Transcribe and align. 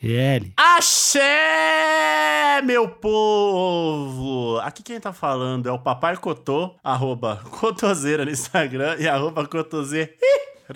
N-I-C-K-E-L. 0.00 0.52
Axé, 0.56 1.22
meu 2.64 2.88
povo! 2.88 4.58
Aqui 4.60 4.82
quem 4.82 5.00
tá 5.00 5.12
falando 5.12 5.68
é 5.68 5.72
o 5.72 5.78
Papai 5.78 6.16
Cotô, 6.16 6.76
arroba 6.84 7.42
Cotoseira 7.50 8.24
no 8.24 8.30
Instagram 8.30 8.96
e 9.00 9.08
arroba 9.08 9.46
Cotoseira 9.46 10.14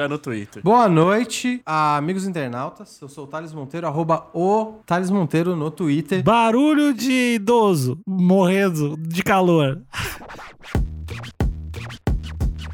no 0.09 0.19
Twitter. 0.19 0.63
Boa 0.63 0.89
noite, 0.89 1.63
amigos 1.65 2.27
internautas. 2.27 3.01
Eu 3.01 3.09
sou 3.09 3.25
o 3.25 3.27
Thales 3.29 3.53
Monteiro, 3.53 3.87
arroba 3.87 4.27
o 4.35 4.81
Thales 4.85 5.11
Monteiro 5.11 5.55
no 5.55 5.71
Twitter. 5.71 6.25
Barulho 6.25 6.93
de 6.93 7.35
idoso 7.35 8.01
morrendo 8.07 8.97
de 8.97 9.23
calor. 9.23 9.81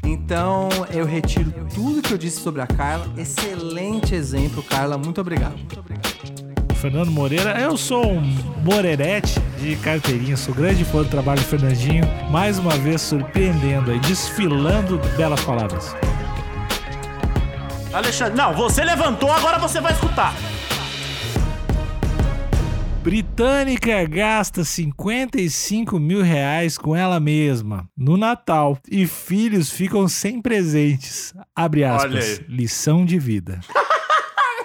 Então 0.03 0.69
eu 0.91 1.05
retiro 1.05 1.53
tudo 1.75 2.01
que 2.01 2.11
eu 2.11 2.17
disse 2.17 2.41
sobre 2.41 2.61
a 2.61 2.67
Carla. 2.67 3.05
Excelente 3.15 4.15
exemplo, 4.15 4.63
Carla. 4.63 4.97
Muito 4.97 5.21
obrigado. 5.21 5.55
Muito 5.55 5.79
obrigado. 5.79 6.08
Fernando 6.79 7.11
Moreira, 7.11 7.59
eu 7.59 7.75
sou 7.75 8.09
um 8.09 8.21
Morerete 8.63 9.37
de 9.59 9.75
carteirinha, 9.75 10.37
sou 10.37 10.53
grande 10.55 10.85
fã 10.85 11.03
do 11.03 11.09
trabalho 11.09 11.41
do 11.41 11.45
Fernandinho, 11.45 12.05
mais 12.31 12.57
uma 12.57 12.71
vez 12.77 13.01
surpreendendo 13.01 13.91
aí, 13.91 13.99
desfilando 13.99 14.97
belas 15.17 15.41
palavras. 15.41 15.93
Alexandre, 17.91 18.37
não, 18.37 18.53
você 18.53 18.81
levantou, 18.85 19.29
agora 19.29 19.59
você 19.59 19.81
vai 19.81 19.91
escutar. 19.91 20.33
Britânica 23.03 24.05
gasta 24.05 24.63
55 24.63 25.99
mil 25.99 26.21
reais 26.21 26.77
com 26.77 26.95
ela 26.95 27.19
mesma 27.19 27.89
no 27.97 28.15
Natal 28.15 28.77
e 28.89 29.05
filhos 29.05 29.69
ficam 29.69 30.07
sem 30.07 30.41
presentes. 30.41 31.33
Abre 31.53 31.83
aspas. 31.83 32.41
Lição 32.47 33.05
de 33.05 33.19
vida. 33.19 33.59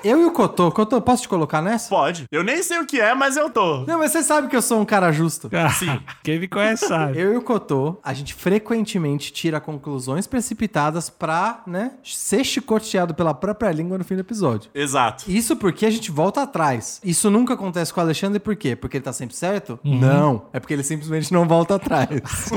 Eu 0.05 0.21
e 0.21 0.27
o 0.27 0.33
Cotô, 0.33 0.71
Cotô, 0.71 1.01
posso 1.01 1.23
te 1.23 1.29
colocar 1.29 1.63
nessa? 1.63 1.89
Pode. 1.89 2.27
Eu 2.31 2.45
nem 2.45 2.63
sei 2.63 2.79
o 2.79 2.87
que 2.87 3.01
é, 3.01 3.15
mas 3.15 3.39
eu 3.39 3.49
tô. 3.49 3.85
Não, 3.87 3.99
mas 3.99 4.13
você 4.13 4.23
sabe 4.23 4.49
que 4.49 4.57
eu 4.57 4.61
sou 4.61 4.79
um 4.79 4.85
cara 4.85 5.11
justo. 5.11 5.49
Sim. 5.79 5.99
Quem 6.23 6.39
me 6.39 6.47
conhece 6.47 6.87
sabe. 6.87 7.19
Eu 7.19 7.33
e 7.33 7.37
o 7.39 7.43
Cotô, 7.43 7.99
a 8.05 8.13
gente 8.13 8.35
frequentemente 8.35 9.33
tira 9.33 9.59
conclusões 9.61 10.27
precipitadas 10.27 11.09
pra, 11.09 11.63
né, 11.67 11.93
ser 12.05 12.45
chicoteado 12.45 13.15
pela 13.15 13.33
própria 13.33 13.73
língua 13.73 13.97
no 13.97 14.05
fim 14.05 14.15
do 14.15 14.21
episódio. 14.21 14.71
Exato. 14.75 15.25
Isso 15.27 15.57
porque 15.57 15.87
a 15.87 15.91
gente 15.91 16.11
volta 16.11 16.43
atrás. 16.43 17.01
Isso 17.03 17.31
nunca 17.31 17.55
acontece 17.55 17.91
com 17.91 18.01
o 18.01 18.03
Alexandre, 18.03 18.39
por 18.39 18.55
quê? 18.57 18.77
Porque 18.77 18.99
ele 18.99 19.05
tá 19.05 19.13
sempre 19.13 19.35
certo? 19.35 19.81
Uhum. 19.83 19.99
Não. 20.01 20.47
É 20.53 20.61
porque 20.61 20.75
ele 20.75 20.83
simplesmente 20.83 21.33
não 21.33 21.49
volta 21.49 21.77
atrás. 21.77 22.51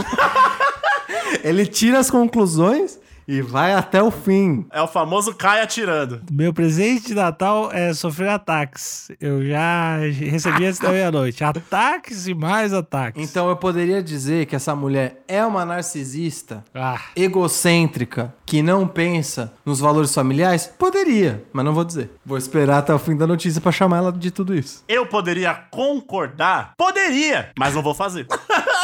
ele 1.45 1.65
tira 1.65 1.99
as 1.99 2.11
conclusões 2.11 2.99
e 3.27 3.41
vai 3.41 3.73
até 3.73 4.01
o 4.01 4.09
fim. 4.09 4.65
É 4.71 4.81
o 4.81 4.87
famoso 4.87 5.33
cai 5.33 5.61
atirando. 5.61 6.21
Meu 6.31 6.53
presente 6.53 7.07
de 7.07 7.15
Natal 7.15 7.69
é 7.71 7.93
sofrer 7.93 8.29
ataques. 8.29 9.11
Eu 9.19 9.45
já 9.45 9.97
recebi 9.97 10.65
antes 10.65 10.79
da 10.79 10.89
meia-noite. 10.89 11.43
Ataques 11.43 12.27
e 12.27 12.33
mais 12.33 12.73
ataques. 12.73 13.21
Então 13.21 13.49
eu 13.49 13.57
poderia 13.57 14.01
dizer 14.01 14.45
que 14.45 14.55
essa 14.55 14.75
mulher 14.75 15.23
é 15.27 15.45
uma 15.45 15.65
narcisista, 15.65 16.63
ah. 16.73 17.01
egocêntrica, 17.15 18.33
que 18.45 18.61
não 18.61 18.87
pensa 18.87 19.53
nos 19.65 19.79
valores 19.79 20.13
familiares? 20.13 20.67
Poderia, 20.67 21.43
mas 21.51 21.65
não 21.65 21.73
vou 21.73 21.83
dizer. 21.83 22.09
Vou 22.25 22.37
esperar 22.37 22.77
até 22.77 22.93
o 22.93 22.99
fim 22.99 23.15
da 23.15 23.27
notícia 23.27 23.59
para 23.59 23.71
chamar 23.71 23.97
ela 23.97 24.11
de 24.11 24.31
tudo 24.31 24.55
isso. 24.55 24.83
Eu 24.87 25.05
poderia 25.05 25.53
concordar? 25.53 26.73
Poderia, 26.77 27.51
mas 27.57 27.75
não 27.75 27.81
vou 27.81 27.93
fazer. 27.93 28.25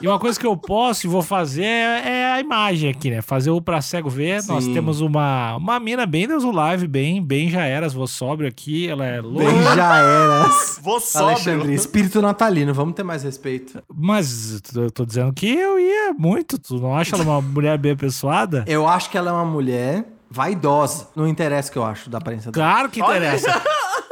E 0.00 0.08
uma 0.08 0.18
coisa 0.18 0.40
que 0.40 0.46
eu 0.46 0.56
posso 0.56 1.06
e 1.06 1.08
vou 1.08 1.22
fazer 1.22 1.62
é, 1.62 2.08
é 2.08 2.32
a 2.32 2.40
imagem 2.40 2.90
aqui, 2.90 3.10
né? 3.10 3.20
Fazer 3.20 3.50
o 3.50 3.60
pra 3.60 3.82
cego 3.82 4.08
ver. 4.08 4.42
Sim. 4.42 4.52
Nós 4.52 4.66
temos 4.66 5.00
uma, 5.00 5.56
uma 5.56 5.78
mina 5.78 6.06
bem 6.06 6.26
Deus 6.26 6.42
o 6.42 6.50
live, 6.50 6.86
bem, 6.86 7.22
bem 7.22 7.50
já 7.50 7.64
eras, 7.64 7.92
vou 7.92 8.06
sóbrio 8.06 8.48
aqui. 8.48 8.88
Ela 8.88 9.04
é 9.04 9.20
louca. 9.20 9.44
Bem 9.44 9.62
já 9.74 9.98
eras. 9.98 10.80
vou 10.82 11.00
sóbrio. 11.00 11.30
Alexandre, 11.30 11.74
espírito 11.74 12.22
natalino, 12.22 12.72
vamos 12.72 12.94
ter 12.94 13.02
mais 13.02 13.22
respeito. 13.22 13.82
Mas 13.94 14.62
eu 14.74 14.90
tô 14.90 15.04
dizendo 15.04 15.32
que 15.34 15.50
eu 15.50 15.78
ia 15.78 16.14
muito. 16.14 16.58
Tu 16.58 16.76
não 16.76 16.96
acha 16.96 17.14
ela 17.14 17.24
uma 17.24 17.42
mulher 17.42 17.76
bem 17.76 17.92
apessoada? 17.92 18.64
Eu 18.66 18.88
acho 18.88 19.10
que 19.10 19.18
ela 19.18 19.30
é 19.30 19.32
uma 19.34 19.44
mulher 19.44 20.04
vaidosa. 20.30 21.08
Não 21.14 21.26
interessa 21.26 21.68
o 21.68 21.72
que 21.72 21.78
eu 21.78 21.84
acho 21.84 22.08
da 22.08 22.18
aparência 22.18 22.50
dela. 22.50 22.72
Claro 22.72 22.88
que 22.88 23.00
interessa. 23.00 23.60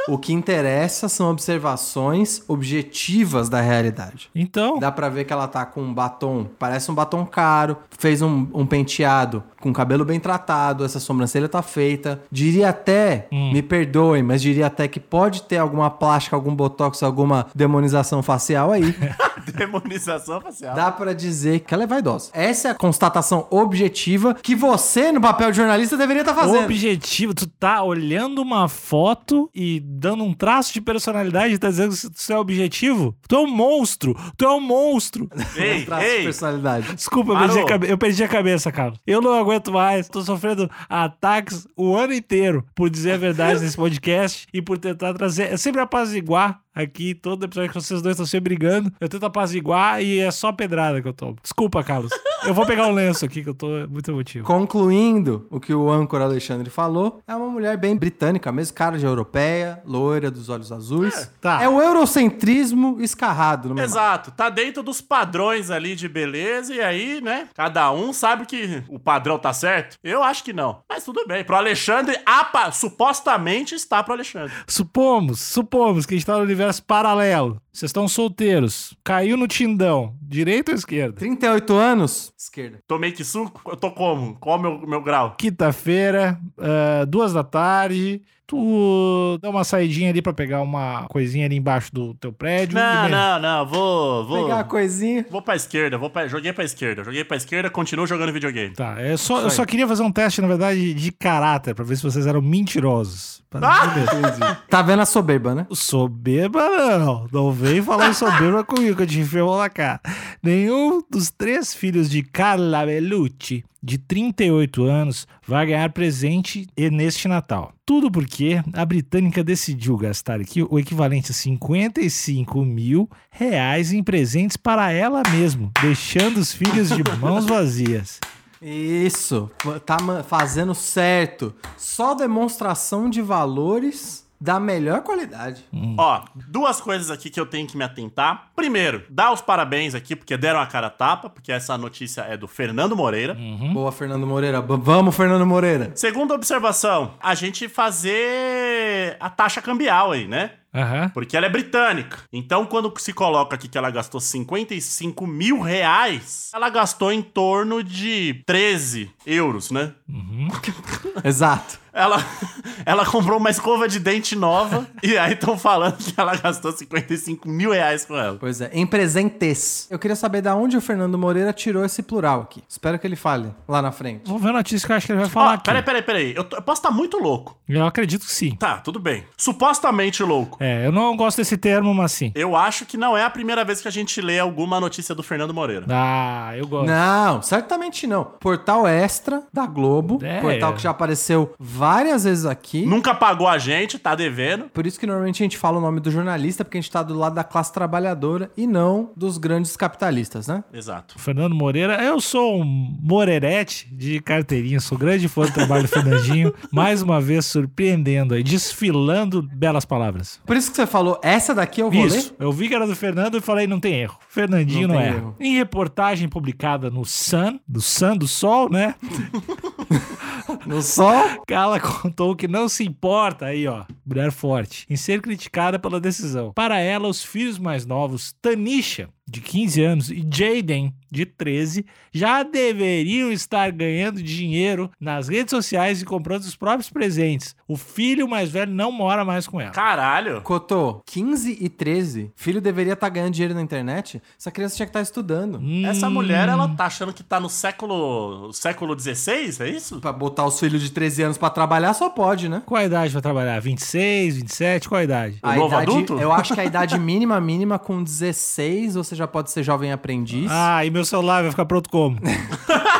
O 0.09 0.17
que 0.17 0.33
interessa 0.33 1.07
são 1.07 1.29
observações 1.29 2.43
objetivas 2.47 3.49
da 3.49 3.61
realidade. 3.61 4.29
Então. 4.33 4.79
Dá 4.79 4.91
pra 4.91 5.09
ver 5.09 5.25
que 5.25 5.33
ela 5.33 5.47
tá 5.47 5.65
com 5.65 5.81
um 5.81 5.93
batom, 5.93 6.47
parece 6.57 6.89
um 6.91 6.95
batom 6.95 7.25
caro, 7.25 7.77
fez 7.97 8.21
um, 8.21 8.47
um 8.53 8.65
penteado 8.65 9.43
com 9.59 9.73
cabelo 9.73 10.05
bem 10.05 10.19
tratado, 10.19 10.85
essa 10.85 10.99
sobrancelha 10.99 11.49
tá 11.49 11.61
feita. 11.61 12.21
Diria 12.31 12.69
até, 12.69 13.27
hum. 13.31 13.51
me 13.51 13.61
perdoem, 13.61 14.23
mas 14.23 14.41
diria 14.41 14.67
até 14.67 14.87
que 14.87 14.99
pode 14.99 15.43
ter 15.43 15.57
alguma 15.57 15.89
plástica, 15.89 16.35
algum 16.35 16.55
botox, 16.55 17.03
alguma 17.03 17.47
demonização 17.53 18.23
facial 18.23 18.71
aí. 18.71 18.95
demonização 19.55 20.39
facial. 20.41 20.75
Dá 20.75 20.91
para 20.91 21.13
dizer 21.13 21.61
que 21.61 21.73
ela 21.73 21.83
é 21.83 21.87
vaidosa. 21.87 22.31
Essa 22.33 22.69
é 22.69 22.71
a 22.71 22.75
constatação 22.75 23.47
objetiva 23.49 24.33
que 24.33 24.55
você, 24.55 25.11
no 25.11 25.21
papel 25.21 25.51
de 25.51 25.57
jornalista, 25.57 25.97
deveria 25.97 26.21
estar 26.21 26.33
tá 26.33 26.41
fazendo. 26.41 26.63
Objetivo, 26.63 27.33
tu 27.33 27.47
tá 27.47 27.83
olhando 27.83 28.41
uma 28.41 28.67
foto 28.67 29.49
e 29.53 29.79
dando 29.99 30.23
um 30.23 30.33
traço 30.33 30.73
de 30.73 30.81
personalidade 30.81 31.53
e 31.53 31.57
tá 31.57 31.69
dizendo 31.69 31.89
que 31.89 32.07
isso 32.17 32.33
é 32.33 32.37
objetivo? 32.37 33.15
Tu 33.27 33.35
é 33.35 33.39
um 33.39 33.47
monstro! 33.47 34.15
Tu 34.37 34.45
é 34.45 34.49
um 34.49 34.61
monstro! 34.61 35.29
Ei, 35.55 35.81
um 35.81 35.85
traço 35.85 36.05
ei. 36.05 36.17
de 36.19 36.23
personalidade. 36.23 36.95
Desculpa, 36.95 37.33
eu 37.33 37.39
perdi, 37.39 37.65
cabe... 37.65 37.89
eu 37.89 37.97
perdi, 37.97 38.23
a 38.23 38.27
cabeça, 38.27 38.71
cara. 38.71 38.93
Eu 39.05 39.21
não 39.21 39.33
aguento 39.33 39.71
mais. 39.71 40.07
Tô 40.07 40.21
sofrendo 40.21 40.69
ataques 40.89 41.67
o 41.75 41.95
ano 41.95 42.13
inteiro 42.13 42.65
por 42.73 42.89
dizer 42.89 43.13
a 43.13 43.17
verdade 43.17 43.59
nesse 43.61 43.75
podcast 43.75 44.47
e 44.53 44.61
por 44.61 44.77
tentar 44.77 45.13
trazer. 45.13 45.53
É 45.53 45.57
sempre 45.57 45.81
apaziguar 45.81 46.61
aqui, 46.83 47.13
todo 47.13 47.45
episódio 47.45 47.69
que 47.69 47.75
vocês 47.75 48.01
dois 48.01 48.13
estão 48.13 48.25
se 48.25 48.39
brigando, 48.39 48.91
eu 48.99 49.09
tento 49.09 49.25
apaziguar 49.25 50.01
e 50.01 50.19
é 50.19 50.31
só 50.31 50.51
pedrada 50.51 51.01
que 51.01 51.07
eu 51.07 51.13
tomo. 51.13 51.37
Desculpa, 51.41 51.83
Carlos. 51.83 52.11
Eu 52.45 52.53
vou 52.53 52.65
pegar 52.65 52.87
um 52.87 52.93
lenço 52.93 53.25
aqui 53.25 53.43
que 53.43 53.49
eu 53.49 53.53
tô 53.53 53.67
muito 53.89 54.09
emotivo. 54.09 54.45
Concluindo 54.45 55.45
o 55.49 55.59
que 55.59 55.73
o 55.73 55.91
âncora 55.91 56.23
Alexandre 56.23 56.69
falou, 56.69 57.21
é 57.27 57.35
uma 57.35 57.49
mulher 57.49 57.75
bem 57.77 57.95
britânica 57.95 58.51
mesmo, 58.51 58.73
cara 58.75 58.97
de 58.97 59.05
europeia, 59.05 59.81
loira, 59.85 60.31
dos 60.31 60.47
olhos 60.47 60.71
azuis. 60.71 61.15
É, 61.15 61.29
tá. 61.41 61.61
é 61.61 61.67
o 61.67 61.81
eurocentrismo 61.81 62.97
escarrado. 63.01 63.73
No 63.73 63.81
Exato. 63.81 64.31
Tá 64.31 64.49
dentro 64.49 64.81
dos 64.81 65.01
padrões 65.01 65.69
ali 65.69 65.95
de 65.95 66.07
beleza 66.07 66.73
e 66.73 66.81
aí, 66.81 67.19
né, 67.21 67.49
cada 67.53 67.91
um 67.91 68.13
sabe 68.13 68.45
que 68.45 68.83
o 68.87 68.97
padrão 68.97 69.37
tá 69.37 69.51
certo. 69.51 69.97
Eu 70.03 70.23
acho 70.23 70.43
que 70.43 70.53
não. 70.53 70.81
Mas 70.87 71.03
tudo 71.03 71.25
bem. 71.27 71.43
Pro 71.43 71.57
Alexandre, 71.57 72.17
apa, 72.25 72.71
supostamente 72.71 73.75
está 73.75 74.01
pro 74.01 74.13
Alexandre. 74.13 74.53
Supomos, 74.67 75.41
supomos 75.41 76.05
que 76.05 76.13
a 76.13 76.17
gente 76.17 76.25
tá 76.25 76.37
no 76.37 76.43
universo 76.43 76.68
paralelo. 76.77 77.61
Vocês 77.79 77.91
estão 77.91 78.09
solteiros. 78.09 78.93
Caiu 79.05 79.37
no 79.37 79.47
Tindão. 79.47 80.13
Direita 80.21 80.71
ou 80.71 80.75
esquerda? 80.75 81.13
38 81.13 81.73
anos? 81.73 82.33
Esquerda. 82.37 82.79
Tomei 82.85 83.13
que 83.13 83.23
suco? 83.23 83.61
Eu 83.65 83.77
tô 83.77 83.89
como? 83.89 84.35
Qual 84.35 84.57
é 84.57 84.59
o 84.59 84.61
meu, 84.61 84.85
meu 84.85 85.01
grau? 85.01 85.35
Quinta-feira, 85.37 86.37
uh, 86.57 87.05
duas 87.05 87.31
da 87.31 87.41
tarde 87.41 88.21
tu 88.49 89.37
dá 89.39 89.49
uma 89.51 89.63
saidinha 89.63 90.09
ali 90.09 90.23
pra 90.23 90.33
pegar 90.33 90.63
uma 90.63 91.05
coisinha 91.07 91.45
ali 91.45 91.55
embaixo 91.55 91.93
do 91.93 92.15
teu 92.15 92.33
prédio. 92.33 92.73
Não, 92.73 93.07
não, 93.07 93.39
não, 93.39 93.65
vou, 93.67 94.25
vou. 94.25 94.43
Pegar 94.43 94.61
a 94.61 94.63
coisinha. 94.63 95.23
Vou 95.29 95.39
pra 95.39 95.55
esquerda, 95.55 95.99
vou 95.99 96.09
pra, 96.09 96.27
joguei 96.27 96.51
pra 96.51 96.63
esquerda, 96.63 97.03
joguei 97.03 97.23
pra 97.23 97.37
esquerda, 97.37 97.69
continuo 97.69 98.07
jogando 98.07 98.33
videogame. 98.33 98.73
Tá, 98.73 98.99
é 98.99 99.15
só, 99.17 99.41
eu 99.41 99.51
só 99.51 99.63
queria 99.65 99.87
fazer 99.87 100.01
um 100.01 100.11
teste, 100.11 100.41
na 100.41 100.47
verdade, 100.47 100.95
de 100.95 101.11
caráter, 101.11 101.75
pra 101.75 101.85
ver 101.85 101.95
se 101.95 102.01
vocês 102.01 102.25
eram 102.25 102.41
mentirosos. 102.41 103.43
Ah! 103.53 104.57
tá 104.67 104.81
vendo 104.81 105.01
a 105.03 105.05
soberba, 105.05 105.53
né? 105.53 105.67
Soberba 105.71 106.97
não, 106.97 107.27
não 107.31 107.51
vem 107.69 107.83
falar 107.83 108.13
soberba 108.15 108.63
comigo, 108.63 109.01
eu 109.01 109.07
te 109.07 109.19
enfiou 109.19 109.57
na 109.57 109.69
cara. 109.69 110.01
Nenhum 110.41 111.01
dos 111.09 111.29
três 111.29 111.73
filhos 111.73 112.09
de 112.09 112.23
Carla 112.23 112.85
Bellucci 112.85 113.63
de 113.81 113.97
38 113.97 114.83
anos 114.83 115.27
vai 115.47 115.67
ganhar 115.67 115.89
presente 115.91 116.67
neste 116.75 117.27
Natal. 117.27 117.71
Tudo 117.85 118.11
porque 118.11 118.61
a 118.73 118.83
britânica 118.83 119.43
decidiu 119.43 119.95
gastar 119.97 120.41
aqui 120.41 120.63
o 120.63 120.79
equivalente 120.79 121.31
a 121.31 121.33
55 121.33 122.65
mil 122.65 123.07
reais 123.29 123.93
em 123.93 124.03
presentes 124.03 124.57
para 124.57 124.91
ela 124.91 125.21
mesma, 125.29 125.71
deixando 125.79 126.37
os 126.37 126.51
filhos 126.51 126.89
de 126.89 127.03
mãos 127.19 127.45
vazias. 127.45 128.19
Isso, 128.61 129.49
tá 129.85 129.97
fazendo 130.23 130.73
certo. 130.75 131.53
Só 131.77 132.13
demonstração 132.13 133.09
de 133.09 133.21
valores 133.21 134.27
da 134.41 134.59
melhor 134.59 135.01
qualidade. 135.01 135.63
Ó, 135.97 136.23
duas 136.47 136.79
coisas 136.79 137.11
aqui 137.11 137.29
que 137.29 137.39
eu 137.39 137.45
tenho 137.45 137.67
que 137.67 137.75
me 137.77 137.83
atentar. 137.83 138.49
Primeiro, 138.55 139.03
dar 139.09 139.31
os 139.31 139.41
parabéns 139.41 139.93
aqui, 139.95 140.15
porque 140.15 140.37
deram 140.37 140.59
a 140.59 140.65
cara 140.65 140.87
a 140.87 140.89
tapa, 140.89 141.29
porque 141.29 141.51
essa 141.51 141.77
notícia 141.77 142.21
é 142.21 142.37
do 142.37 142.47
Fernando 142.47 142.95
Moreira. 142.95 143.35
Boa, 143.73 143.91
Fernando 143.91 144.25
Moreira. 144.25 144.61
B- 144.61 144.77
vamos, 144.77 145.15
Fernando 145.15 145.45
Moreira. 145.45 145.91
Segunda 145.95 146.33
observação, 146.33 147.13
a 147.21 147.35
gente 147.35 147.67
fazer 147.67 149.17
a 149.19 149.29
taxa 149.29 149.61
cambial 149.61 150.11
aí, 150.11 150.27
né? 150.27 150.51
Aham. 150.73 151.09
Porque 151.09 151.35
ela 151.35 151.47
é 151.47 151.49
britânica. 151.49 152.19
Então, 152.31 152.63
quando 152.63 152.93
se 152.99 153.11
coloca 153.11 153.55
aqui 153.55 153.67
que 153.67 153.75
ela 153.77 153.89
gastou 153.89 154.21
55 154.21 155.25
mil 155.25 155.61
reais, 155.61 156.51
ela 156.53 156.69
gastou 156.69 157.11
em 157.11 157.23
torno 157.23 157.83
de 157.83 158.43
13 158.45 159.09
euros, 159.25 159.71
né? 159.71 159.93
Exato. 161.23 161.79
Ela, 161.99 162.25
ela 162.85 163.05
comprou 163.05 163.37
uma 163.37 163.49
escova 163.49 163.85
de 163.85 163.99
dente 163.99 164.33
nova 164.33 164.87
e 165.03 165.17
aí 165.17 165.33
estão 165.33 165.57
falando 165.57 165.97
que 165.97 166.13
ela 166.15 166.33
gastou 166.33 166.71
55 166.71 167.47
mil 167.49 167.71
reais 167.71 168.05
com 168.05 168.15
ela. 168.15 168.37
Pois 168.39 168.61
é, 168.61 168.69
em 168.71 168.87
presentes. 168.87 169.85
Eu 169.91 169.99
queria 169.99 170.15
saber 170.15 170.41
da 170.41 170.55
onde 170.55 170.77
o 170.77 170.81
Fernando 170.81 171.17
Moreira 171.17 171.51
tirou 171.51 171.83
esse 171.83 172.01
plural 172.01 172.39
aqui. 172.43 172.63
Espero 172.69 172.97
que 172.97 173.05
ele 173.05 173.17
fale 173.17 173.53
lá 173.67 173.81
na 173.81 173.91
frente. 173.91 174.21
Vamos 174.25 174.41
ver 174.41 174.49
a 174.49 174.53
notícia 174.53 174.85
que 174.85 174.93
eu 174.93 174.95
acho 174.95 175.05
que 175.07 175.11
ele 175.11 175.19
vai 175.19 175.29
falar 175.29 175.51
Ó, 175.51 175.53
aqui. 175.55 175.65
peraí, 175.65 175.83
peraí, 175.83 176.01
peraí. 176.01 176.33
Eu, 176.33 176.47
eu 176.49 176.61
posso 176.61 176.79
estar 176.79 176.91
muito 176.91 177.17
louco. 177.17 177.57
Eu 177.67 177.85
acredito 177.85 178.25
que 178.25 178.31
sim. 178.31 178.55
Tá, 178.55 178.77
tudo 178.77 178.97
bem. 178.97 179.25
Supostamente 179.35 180.23
louco. 180.23 180.57
É, 180.61 180.85
eu 180.85 180.91
não 180.93 181.17
gosto 181.17 181.37
desse 181.37 181.57
termo, 181.57 181.93
mas 181.93 182.13
sim. 182.13 182.31
Eu 182.33 182.55
acho 182.55 182.85
que 182.85 182.95
não 182.95 183.17
é 183.17 183.25
a 183.25 183.29
primeira 183.29 183.65
vez 183.65 183.81
que 183.81 183.89
a 183.89 183.91
gente 183.91 184.21
lê 184.21 184.39
alguma 184.39 184.79
notícia 184.79 185.13
do 185.13 185.21
Fernando 185.21 185.53
Moreira. 185.53 185.85
Ah, 185.89 186.53
eu 186.55 186.65
gosto. 186.65 186.87
Não, 186.87 187.41
certamente 187.41 188.07
não. 188.07 188.23
Portal 188.23 188.87
Extra 188.87 189.43
da 189.51 189.65
Globo. 189.65 190.19
É. 190.23 190.39
Portal 190.39 190.73
que 190.73 190.81
já 190.81 190.91
apareceu 190.91 191.53
várias 191.59 191.88
vezes 192.23 192.45
aqui. 192.45 192.85
Nunca 192.85 193.13
pagou 193.15 193.47
a 193.47 193.57
gente, 193.57 193.97
tá 193.97 194.15
devendo. 194.15 194.65
Por 194.65 194.85
isso 194.85 194.99
que 194.99 195.05
normalmente 195.07 195.41
a 195.41 195.45
gente 195.45 195.57
fala 195.57 195.77
o 195.77 195.81
nome 195.81 195.99
do 195.99 196.11
jornalista, 196.11 196.63
porque 196.63 196.77
a 196.77 196.81
gente 196.81 196.91
tá 196.91 197.01
do 197.03 197.13
lado 197.13 197.35
da 197.35 197.43
classe 197.43 197.71
trabalhadora 197.73 198.51
e 198.55 198.67
não 198.67 199.11
dos 199.15 199.37
grandes 199.37 199.75
capitalistas, 199.75 200.47
né? 200.47 200.63
Exato. 200.73 201.17
Fernando 201.19 201.55
Moreira, 201.55 202.03
eu 202.03 202.19
sou 202.19 202.61
um 202.61 202.97
Morerete 203.01 203.87
de 203.91 204.19
carteirinha, 204.19 204.79
sou 204.79 204.97
grande 204.97 205.27
fã 205.27 205.43
do 205.43 205.51
trabalho 205.51 205.83
do 205.83 205.89
Fernandinho. 205.89 206.53
Mais 206.71 207.01
uma 207.01 207.19
vez 207.19 207.45
surpreendendo 207.45 208.33
aí, 208.33 208.43
desfilando 208.43 209.41
belas 209.41 209.85
palavras. 209.85 210.39
Por 210.45 210.55
isso 210.55 210.69
que 210.69 210.75
você 210.75 210.85
falou, 210.87 211.19
essa 211.23 211.53
daqui 211.55 211.81
eu 211.81 211.89
vou 211.89 212.05
Isso, 212.05 212.35
eu 212.39 212.51
vi 212.51 212.67
que 212.67 212.75
era 212.75 212.85
do 212.85 212.95
Fernando 212.95 213.37
e 213.37 213.41
falei, 213.41 213.67
não 213.67 213.79
tem 213.79 213.95
erro. 214.01 214.17
Fernandinho 214.29 214.87
Não 214.87 214.95
não, 214.95 215.01
erra. 215.01 215.15
erro. 215.17 215.35
Em 215.39 215.55
reportagem 215.55 216.27
publicada 216.29 216.89
no 216.89 217.05
Sun, 217.05 217.59
do 217.67 217.81
Sun, 217.81 218.17
do 218.17 218.27
Sol, 218.27 218.69
né? 218.69 218.95
No 220.69 220.83
sol. 220.83 221.41
Carla 221.47 221.79
contou 221.79 222.35
que 222.35 222.47
não 222.47 222.69
se 222.69 222.83
importa, 222.83 223.47
aí 223.47 223.65
ó, 223.65 223.85
mulher 224.05 224.31
forte, 224.31 224.85
em 224.87 224.95
ser 224.95 225.19
criticada 225.19 225.79
pela 225.79 225.99
decisão. 225.99 226.53
Para 226.53 226.77
ela, 226.77 227.07
os 227.07 227.23
filhos 227.23 227.57
mais 227.57 227.87
novos, 227.87 228.35
Tanisha, 228.39 229.09
de 229.27 229.41
15 229.41 229.83
anos, 229.83 230.11
e 230.11 230.23
Jaden, 230.31 230.93
de 231.11 231.25
13, 231.25 231.85
já 232.11 232.43
deveriam 232.43 233.31
estar 233.31 233.71
ganhando 233.71 234.21
dinheiro 234.21 234.89
nas 234.99 235.27
redes 235.27 235.51
sociais 235.51 236.01
e 236.01 236.05
comprando 236.05 236.41
os 236.41 236.55
próprios 236.55 236.89
presentes. 236.89 237.55
O 237.67 237.77
filho 237.77 238.27
mais 238.27 238.49
velho 238.49 238.71
não 238.71 238.91
mora 238.91 239.23
mais 239.23 239.47
com 239.47 239.59
ela. 239.59 239.71
Caralho. 239.71 240.41
Cotô, 240.41 241.01
15 241.05 241.57
e 241.59 241.69
13. 241.69 242.31
Filho 242.35 242.61
deveria 242.61 242.93
estar 242.93 243.09
ganhando 243.09 243.33
dinheiro 243.33 243.53
na 243.53 243.61
internet. 243.61 244.21
Essa 244.37 244.51
criança 244.51 244.75
tinha 244.75 244.85
que 244.85 244.91
estar 244.91 245.01
estudando. 245.01 245.61
Essa 245.85 246.09
mulher, 246.09 246.49
ela 246.49 246.67
tá 246.75 246.85
achando 246.85 247.13
que 247.13 247.23
tá 247.23 247.39
no 247.39 247.49
século 247.49 248.51
século 248.53 248.95
16, 248.95 249.59
é 249.61 249.69
isso? 249.69 249.99
Pra 249.99 250.11
botar 250.11 250.45
os 250.45 250.59
filhos 250.59 250.81
de 250.81 250.91
13 250.91 251.23
anos 251.23 251.37
pra 251.37 251.49
trabalhar, 251.49 251.93
só 251.93 252.09
pode, 252.09 252.49
né? 252.49 252.61
Qual 252.65 252.79
a 252.79 252.85
idade 252.85 253.11
pra 253.11 253.21
trabalhar? 253.21 253.59
26, 253.59 254.37
27? 254.37 254.89
Qual 254.89 254.99
a 254.99 255.03
idade? 255.03 255.39
O 255.43 255.53
novo 255.53 255.67
idade, 255.67 255.91
adulto? 255.91 256.19
Eu 256.19 256.31
acho 256.31 256.53
que 256.53 256.59
a 256.59 256.65
idade 256.65 256.97
mínima, 256.99 257.39
mínima 257.39 257.79
com 257.79 258.03
16, 258.03 258.95
você 258.95 259.15
já 259.15 259.27
pode 259.27 259.51
ser 259.51 259.63
jovem 259.63 259.91
aprendiz. 259.91 260.49
Ah, 260.49 260.85
e 260.85 260.89
meu 260.89 260.98
celular 261.05 261.41
vai 261.41 261.51
ficar 261.51 261.65
pronto 261.65 261.89
como? 261.89 262.17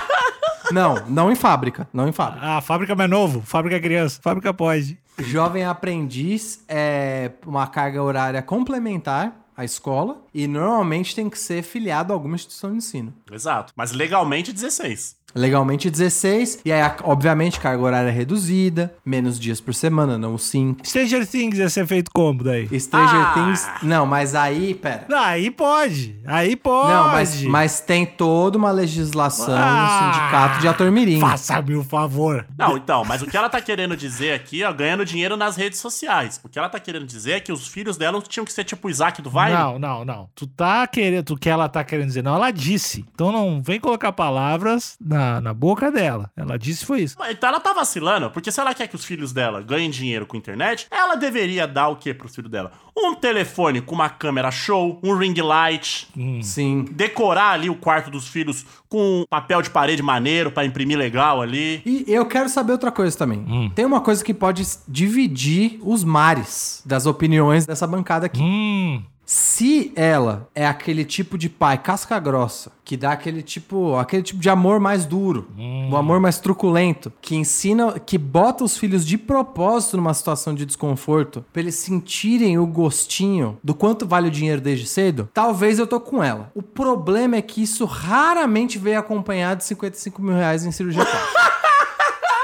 Não, 0.71 1.03
não 1.07 1.31
em 1.31 1.35
fábrica. 1.35 1.87
Não 1.91 2.07
em 2.07 2.11
fábrica. 2.11 2.45
Ah, 2.45 2.61
fábrica 2.61 2.95
mais 2.95 3.09
novo, 3.09 3.41
fábrica 3.41 3.79
criança, 3.79 4.19
fábrica 4.21 4.53
pode. 4.53 4.99
Jovem 5.17 5.65
aprendiz 5.65 6.63
é 6.67 7.31
uma 7.45 7.65
carga 7.67 8.01
horária 8.01 8.41
complementar 8.41 9.35
à 9.57 9.65
escola 9.65 10.21
e 10.33 10.47
normalmente 10.47 11.15
tem 11.15 11.29
que 11.29 11.37
ser 11.37 11.63
filiado 11.63 12.13
a 12.13 12.15
alguma 12.15 12.35
instituição 12.35 12.71
de 12.71 12.77
ensino. 12.77 13.13
Exato. 13.31 13.73
Mas 13.75 13.91
legalmente 13.91 14.53
16. 14.53 15.17
Legalmente 15.35 15.89
16, 15.89 16.59
e 16.65 16.71
aí, 16.71 16.81
obviamente, 17.03 17.59
carga 17.59 17.81
horária 17.83 18.11
reduzida, 18.11 18.93
menos 19.05 19.39
dias 19.39 19.61
por 19.61 19.73
semana, 19.73 20.17
não 20.17 20.35
os 20.35 20.43
5. 20.43 20.85
Stranger 20.85 21.25
Things 21.27 21.57
ia 21.57 21.69
ser 21.69 21.85
feito 21.85 22.09
como 22.13 22.43
daí? 22.43 22.67
Stranger 22.79 23.15
Ah! 23.21 23.33
Things. 23.33 23.67
Não, 23.83 24.05
mas 24.05 24.33
aí, 24.35 24.73
pera. 24.73 25.05
Não, 25.09 25.19
aí 25.19 25.51
pode, 25.51 26.19
aí 26.25 26.55
pode. 26.55 26.91
Não, 26.91 27.07
mas, 27.09 27.41
mas 27.43 27.79
tem 27.79 28.05
toda 28.05 28.57
uma 28.57 28.71
legislação 28.71 29.55
Ah! 29.57 30.07
no 30.09 30.13
sindicato 30.15 30.59
de 30.61 30.67
ator 30.67 30.91
mirim. 30.91 31.19
Faça-me 31.19 31.75
o 31.75 31.83
favor. 31.83 32.45
Não, 32.57 32.77
então, 32.77 33.03
mas 33.05 33.21
o 33.21 33.25
que 33.27 33.37
ela 33.37 33.49
tá 33.49 33.61
querendo 33.61 33.95
dizer 33.95 34.33
aqui, 34.33 34.63
ó, 34.63 34.73
ganhando 34.73 35.05
dinheiro 35.05 35.37
nas 35.37 35.55
redes 35.55 35.79
sociais. 35.79 36.39
O 36.43 36.49
que 36.49 36.57
ela 36.57 36.69
tá 36.69 36.79
querendo 36.79 37.05
dizer 37.05 37.31
é 37.33 37.39
que 37.39 37.51
os 37.51 37.67
filhos 37.67 37.97
dela 37.97 38.21
tinham 38.27 38.45
que 38.45 38.51
ser 38.53 38.63
tipo 38.63 38.87
o 38.87 38.91
Isaac 38.91 39.21
do 39.21 39.29
Vine. 39.29 39.51
Não, 39.51 39.79
não, 39.79 40.05
não. 40.05 40.29
Tu 40.35 40.47
tá 40.47 40.85
querendo, 40.87 41.23
tu 41.23 41.37
que 41.37 41.49
ela 41.49 41.69
tá 41.69 41.83
querendo 41.83 42.07
dizer. 42.07 42.23
Não, 42.23 42.35
ela 42.35 42.51
disse. 42.51 43.05
Então 43.13 43.31
não 43.31 43.61
vem 43.61 43.79
colocar 43.79 44.11
palavras 44.11 44.97
na, 45.19 45.41
na 45.41 45.53
boca 45.53 45.91
dela. 45.91 46.31
Ela 46.35 46.57
disse 46.57 46.85
foi 46.85 47.01
isso. 47.01 47.17
Então 47.29 47.49
ela 47.49 47.59
tá 47.59 47.73
vacilando, 47.73 48.29
porque 48.31 48.51
se 48.51 48.59
ela 48.59 48.73
quer 48.73 48.87
que 48.87 48.95
os 48.95 49.03
filhos 49.03 49.33
dela 49.33 49.61
ganhem 49.61 49.89
dinheiro 49.89 50.25
com 50.25 50.37
internet, 50.37 50.87
ela 50.89 51.15
deveria 51.15 51.67
dar 51.67 51.89
o 51.89 51.97
que 51.97 52.13
pros 52.13 52.33
filhos 52.33 52.49
dela? 52.49 52.71
Um 52.97 53.15
telefone 53.15 53.81
com 53.81 53.95
uma 53.95 54.09
câmera 54.09 54.49
show, 54.51 54.99
um 55.03 55.15
ring 55.15 55.39
light, 55.41 56.07
Sim. 56.41 56.85
decorar 56.91 57.51
ali 57.51 57.69
o 57.69 57.75
quarto 57.75 58.09
dos 58.09 58.27
filhos 58.27 58.65
com 58.87 59.25
papel 59.29 59.61
de 59.61 59.69
parede 59.69 60.01
maneiro 60.01 60.51
pra 60.51 60.65
imprimir 60.65 60.97
legal 60.97 61.41
ali. 61.41 61.81
E 61.85 62.05
eu 62.07 62.25
quero 62.25 62.49
saber 62.49 62.71
outra 62.71 62.91
coisa 62.91 63.17
também. 63.17 63.71
Tem 63.75 63.85
uma 63.85 64.01
coisa 64.01 64.23
que 64.23 64.33
pode 64.33 64.65
dividir 64.87 65.79
os 65.83 66.03
mares 66.03 66.81
das 66.85 67.05
opiniões 67.05 67.65
dessa 67.65 67.85
bancada 67.85 68.25
aqui. 68.25 68.41
Hum, 68.41 69.03
Se 69.31 69.91
ela 69.95 70.49
é 70.55 70.65
aquele 70.65 71.05
tipo 71.05 71.37
de 71.37 71.47
pai 71.47 71.77
casca 71.77 72.17
grossa, 72.17 72.71
que 72.83 72.97
dá 72.97 73.11
aquele 73.11 73.43
tipo, 73.43 73.95
aquele 73.95 74.23
tipo 74.23 74.39
de 74.39 74.49
amor 74.49 74.79
mais 74.79 75.05
duro, 75.05 75.47
o 75.91 75.95
amor 75.95 76.19
mais 76.19 76.39
truculento, 76.39 77.13
que 77.21 77.35
ensina, 77.35 77.99
que 77.99 78.17
bota 78.17 78.63
os 78.63 78.75
filhos 78.75 79.05
de 79.05 79.19
propósito 79.19 79.97
numa 79.97 80.15
situação 80.15 80.55
de 80.55 80.65
desconforto, 80.65 81.45
pra 81.53 81.61
eles 81.61 81.75
sentirem 81.75 82.57
o 82.57 82.65
gostinho 82.65 83.59
do 83.63 83.75
quanto 83.75 84.07
vale 84.07 84.29
o 84.29 84.31
dinheiro 84.31 84.61
desde 84.61 84.87
cedo, 84.87 85.29
talvez 85.31 85.77
eu 85.77 85.85
tô 85.85 85.99
com 85.99 86.23
ela. 86.23 86.51
O 86.55 86.63
problema 86.63 87.35
é 87.35 87.41
que 87.43 87.61
isso 87.61 87.85
raramente 87.85 88.79
veio 88.79 88.97
acompanhado 88.97 89.59
de 89.59 89.65
55 89.65 90.23
mil 90.23 90.33
reais 90.33 90.65
em 90.65 90.71
cirurgia 90.71 91.05
plástica. 91.05 91.59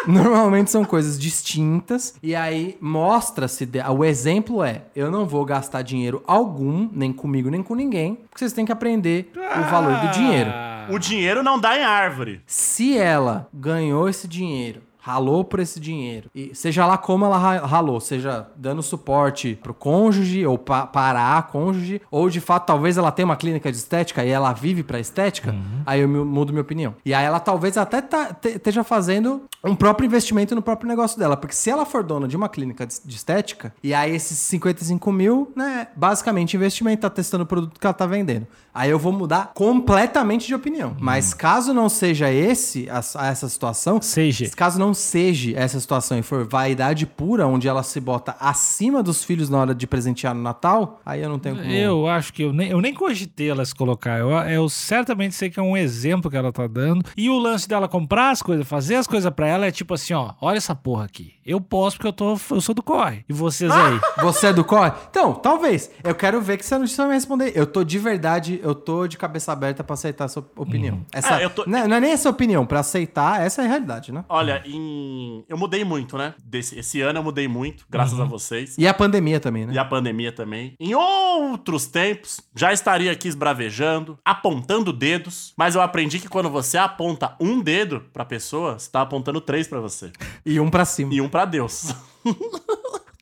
Normalmente 0.12 0.72
são 0.72 0.84
coisas 0.86 1.20
distintas 1.20 2.16
e 2.22 2.36
aí 2.36 2.78
mostra-se, 2.82 3.66
de- 3.66 3.80
o 3.82 4.04
exemplo 4.04 4.64
é, 4.64 4.84
eu 4.96 5.10
não 5.12 5.26
vou 5.26 5.46
gastar 5.46 5.82
dinheiro 5.82 6.24
algum, 6.28 6.90
nem 6.92 7.12
comigo 7.14 7.50
nem 7.50 7.62
com 7.64 7.76
ninguém, 7.76 8.16
porque 8.16 8.40
vocês 8.40 8.54
têm 8.54 8.66
que 8.66 8.72
aprender 8.72 9.32
o 9.36 9.62
valor 9.70 9.96
do 10.00 10.12
dinheiro. 10.12 10.50
Ah. 10.54 10.88
O 10.90 11.00
dinheiro 11.00 11.42
não 11.42 11.60
dá 11.60 11.78
em 11.80 11.84
árvore. 11.84 12.42
Se 12.46 12.96
ela 12.98 13.48
ganhou 13.52 14.08
esse 14.08 14.28
dinheiro, 14.28 14.82
ralou 15.00 15.44
por 15.44 15.60
esse 15.60 15.80
dinheiro, 15.80 16.30
e 16.34 16.50
seja 16.56 16.84
lá 16.86 16.98
como 16.98 17.26
ela 17.26 17.38
ra- 17.38 17.66
ralou, 17.66 18.00
seja 18.00 18.48
dando 18.56 18.82
suporte 18.82 19.58
pro 19.62 19.72
cônjuge 19.74 20.44
ou 20.48 20.58
pa 20.58 20.86
para 20.88 21.38
a 21.38 21.42
cônjuge, 21.44 22.02
ou 22.10 22.28
de 22.30 22.40
fato 22.42 22.66
talvez 22.66 22.98
ela 22.98 23.12
tenha 23.12 23.26
uma 23.28 23.36
clínica 23.36 23.72
de 23.72 23.78
estética 23.78 24.26
e 24.26 24.30
ela 24.30 24.52
vive 24.52 24.82
pra 24.82 25.00
estética, 25.00 25.56
aí 25.86 26.02
eu 26.02 26.08
mu- 26.08 26.26
mudo 26.26 26.52
minha 26.52 26.62
opinião. 26.62 26.96
E 27.06 27.14
aí 27.14 27.26
ela 27.26 27.40
talvez 27.40 27.78
até 27.78 28.02
tá- 28.02 28.34
te- 28.34 28.50
esteja 28.56 28.84
fazendo 28.84 29.44
um 29.64 29.76
próprio 29.76 30.06
investimento 30.06 30.54
no 30.56 30.62
próprio 30.62 30.88
negócio 30.88 31.18
dela, 31.20 31.36
porque 31.38 31.56
se 31.56 31.70
ela 31.70 31.86
for 31.86 32.04
dona 32.04 32.28
de 32.28 32.36
uma 32.36 32.48
clínica 32.50 32.86
de, 32.86 33.16
estética, 33.16 33.74
e 33.84 33.94
aí 33.94 34.14
esses 34.16 34.38
55 34.38 35.12
mil, 35.12 35.52
né, 35.56 35.88
basicamente 35.96 36.56
investimento, 36.56 37.02
tá 37.02 37.10
testando 37.10 37.44
o 37.44 37.48
produto 37.48 37.80
que 37.80 37.86
ela 37.86 37.94
tá 37.94 38.06
vendendo. 38.06 38.46
Aí 38.74 38.90
eu 38.90 39.00
vou 39.00 39.12
mudar 39.14 39.52
completamente 39.54 40.48
de 40.48 40.54
opinião. 40.56 40.96
Mas 41.00 41.34
caso 41.34 41.74
não 41.74 41.88
seja 41.90 42.32
esse, 42.32 42.90
a, 42.90 43.00
a 43.22 43.28
essa 43.28 43.48
situação, 43.48 44.02
Seja. 44.02 44.50
Caso 44.56 44.78
não 44.80 44.94
seja 44.94 45.58
essa 45.58 45.80
situação 45.80 46.18
e 46.18 46.22
for 46.22 46.46
vaidade 46.46 47.06
pura, 47.06 47.48
onde 47.48 47.68
ela 47.68 47.84
se 47.84 48.00
bota 48.00 48.36
acima 48.40 49.02
dos 49.04 49.24
filhos 49.24 49.50
na 49.50 49.58
hora 49.60 49.76
de 49.76 49.86
presentear 49.88 50.34
no 50.36 50.42
Natal, 50.42 51.00
aí 51.06 51.22
eu 51.22 51.30
não 51.30 51.40
tenho 51.40 51.56
como. 51.56 51.70
Eu 51.70 52.08
acho 52.08 52.34
que 52.34 52.44
eu 52.44 52.52
nem, 52.54 52.70
eu 52.70 52.82
nem 52.82 52.94
cogitei 52.94 53.50
ela 53.50 53.64
se 53.66 53.74
colocar. 53.74 54.20
Eu, 54.20 54.30
eu 54.32 54.68
certamente 54.70 55.36
sei 55.36 55.50
que 55.50 55.60
é 55.60 55.64
um 55.64 55.75
um 55.76 55.78
exemplo 55.78 56.30
que 56.32 56.38
ela 56.38 56.52
tá 56.52 56.66
dando. 56.68 57.06
E 57.16 57.30
o 57.30 57.38
lance 57.38 57.68
dela 57.68 57.88
comprar 57.88 58.32
as 58.32 58.42
coisas, 58.42 58.68
fazer 58.68 58.96
as 58.96 59.08
coisas 59.08 59.32
pra 59.34 59.48
ela 59.48 59.66
é 59.66 59.72
tipo 59.72 59.94
assim, 59.94 60.14
ó, 60.14 60.34
olha 60.42 60.58
essa 60.58 60.74
porra 60.76 61.06
aqui. 61.06 61.34
Eu 61.46 61.62
posso 61.62 61.98
porque 61.98 62.08
eu, 62.08 62.14
tô, 62.14 62.38
eu 62.52 62.62
sou 62.62 62.74
do 62.74 62.82
corre. 62.82 63.24
E 63.30 63.34
vocês 63.34 63.72
aí? 63.72 64.00
Você 64.22 64.48
é 64.48 64.54
do 64.54 64.64
corre? 64.64 64.92
Então, 65.10 65.34
talvez. 65.34 65.92
Eu 66.04 66.16
quero 66.16 66.42
ver 66.42 66.58
que 66.58 66.66
você 66.66 66.78
não 66.78 66.88
vai 66.88 67.08
me 67.08 67.14
responder. 67.14 67.52
Eu 67.56 67.68
tô 67.68 67.84
de 67.84 68.00
verdade, 68.00 68.60
eu 68.64 68.74
tô 68.74 69.06
de 69.08 69.18
cabeça 69.18 69.52
aberta 69.52 69.84
pra 69.84 69.94
aceitar 69.94 70.26
a 70.26 70.28
sua 70.28 70.46
opinião. 70.56 71.06
Essa, 71.12 71.40
É, 71.42 71.46
eu 71.46 71.50
tô- 71.50 71.64
não, 71.68 71.88
não 71.88 71.98
é 71.98 72.00
nem 72.00 72.12
essa 72.12 72.30
opinião, 72.30 72.66
pra 72.66 72.80
aceitar, 72.80 73.42
essa 73.42 73.62
é 73.62 73.66
a 73.66 73.68
realidade, 73.68 74.12
né? 74.12 74.24
Olha, 74.30 74.62
em... 74.66 75.44
eu 75.48 75.58
mudei 75.58 75.84
muito, 75.84 76.18
né? 76.18 76.34
Desse, 76.44 76.80
esse 76.80 77.02
ano 77.02 77.20
eu 77.20 77.24
mudei 77.24 77.48
muito, 77.48 77.86
graças 77.90 78.18
Uhum. 78.18 78.26
a 78.26 78.28
vocês. 78.28 78.76
E 78.78 78.88
a 78.88 78.94
pandemia 78.94 79.40
também, 79.40 79.66
né? 79.66 79.74
E 79.74 79.78
a 79.80 79.86
pandemia 79.86 80.32
também. 80.32 80.74
Em 80.80 80.94
outros 80.96 81.86
tempos, 81.88 82.42
já 82.56 82.72
estaria 82.74 83.12
aqui 83.12 83.28
esbravejando, 83.28 84.18
apontando 84.26 84.92
dedos, 84.94 85.54
mas 85.58 85.65
eu 85.74 85.82
aprendi 85.82 86.20
que 86.20 86.30
quando 86.30 86.50
você 86.50 86.78
aponta 86.78 87.36
um 87.40 87.60
dedo 87.60 88.04
pra 88.14 88.24
pessoa, 88.24 88.78
você 88.78 88.92
tá 88.92 89.02
apontando 89.02 89.42
três 89.42 89.68
pra 89.68 89.80
você. 89.80 90.12
E 90.46 90.60
um 90.60 90.70
pra 90.70 90.86
cima. 90.86 91.14
E 91.14 91.22
um 91.22 91.28
pra 91.28 91.46
Deus. 91.46 91.96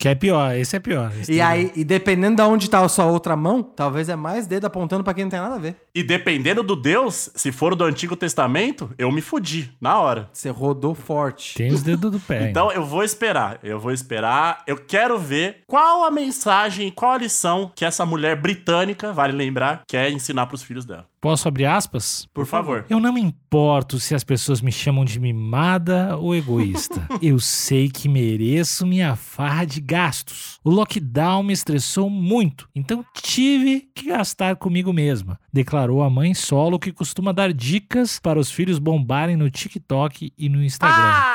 Que 0.03 0.09
é 0.09 0.15
pior, 0.15 0.53
esse 0.53 0.75
é 0.75 0.81
pior. 0.81 1.13
Esse 1.17 1.31
E 1.31 1.39
aí, 1.39 1.71
e 1.77 1.83
dependendo 1.85 2.35
de 2.35 2.41
onde 2.41 2.69
tá 2.69 2.83
a 2.83 2.89
sua 2.89 3.05
outra 3.05 3.37
mão, 3.37 3.63
talvez 3.63 4.09
é 4.09 4.17
mais 4.17 4.45
dedo 4.45 4.65
apontando 4.65 5.01
pra 5.01 5.13
quem 5.13 5.23
não 5.23 5.31
tem 5.31 5.39
nada 5.39 5.55
a 5.55 5.57
ver. 5.57 5.77
E 5.95 6.03
dependendo 6.03 6.61
do 6.61 6.75
Deus, 6.75 7.29
se 7.33 7.53
for 7.53 7.73
do 7.73 7.85
Antigo 7.85 8.13
Testamento, 8.17 8.93
eu 8.97 9.09
me 9.13 9.21
fudi 9.21 9.71
na 9.79 9.97
hora. 10.01 10.29
Você 10.33 10.49
rodou 10.49 10.93
forte. 10.93 11.55
Tem 11.55 11.71
os 11.71 11.81
dedos 11.81 12.11
do 12.11 12.19
pé. 12.19 12.49
Então 12.49 12.69
eu 12.69 12.83
vou 12.83 13.01
esperar, 13.01 13.59
eu 13.63 13.79
vou 13.79 13.93
esperar. 13.93 14.61
Eu 14.67 14.75
quero 14.75 15.17
ver 15.17 15.61
qual 15.65 16.03
a 16.03 16.11
mensagem, 16.11 16.91
qual 16.91 17.13
a 17.13 17.17
lição 17.19 17.71
que 17.73 17.85
essa 17.85 18.05
mulher 18.05 18.35
britânica, 18.35 19.13
vale 19.13 19.31
lembrar, 19.31 19.83
quer 19.87 20.11
ensinar 20.11 20.47
pros 20.47 20.61
filhos 20.61 20.83
dela. 20.83 21.07
Posso 21.23 21.47
abrir 21.47 21.67
aspas? 21.67 22.27
Por 22.33 22.45
favor. 22.45 22.85
Eu 22.89 22.99
não 22.99 23.13
me 23.13 23.21
importo 23.21 23.97
se 23.97 24.13
as 24.13 24.25
pessoas 24.25 24.59
me 24.59 24.73
chamam 24.73 25.05
de 25.05 25.21
mimada 25.21 26.17
ou 26.17 26.35
egoísta. 26.35 27.07
Eu 27.23 27.39
sei 27.39 27.87
que 27.87 28.09
mereço 28.09 28.85
minha 28.85 29.15
farra 29.15 29.63
de 29.63 29.79
gastos. 29.79 30.59
O 30.65 30.69
lockdown 30.69 31.41
me 31.41 31.53
estressou 31.53 32.09
muito, 32.09 32.67
então 32.75 33.05
tive 33.13 33.87
que 33.95 34.07
gastar 34.07 34.57
comigo 34.57 34.91
mesma, 34.91 35.39
declarou 35.51 36.03
a 36.03 36.09
mãe 36.09 36.33
solo 36.33 36.77
que 36.77 36.91
costuma 36.91 37.31
dar 37.31 37.53
dicas 37.53 38.19
para 38.19 38.37
os 38.37 38.51
filhos 38.51 38.77
bombarem 38.77 39.37
no 39.37 39.49
TikTok 39.49 40.33
e 40.37 40.49
no 40.49 40.61
Instagram. 40.61 40.97
Ah, 40.97 41.32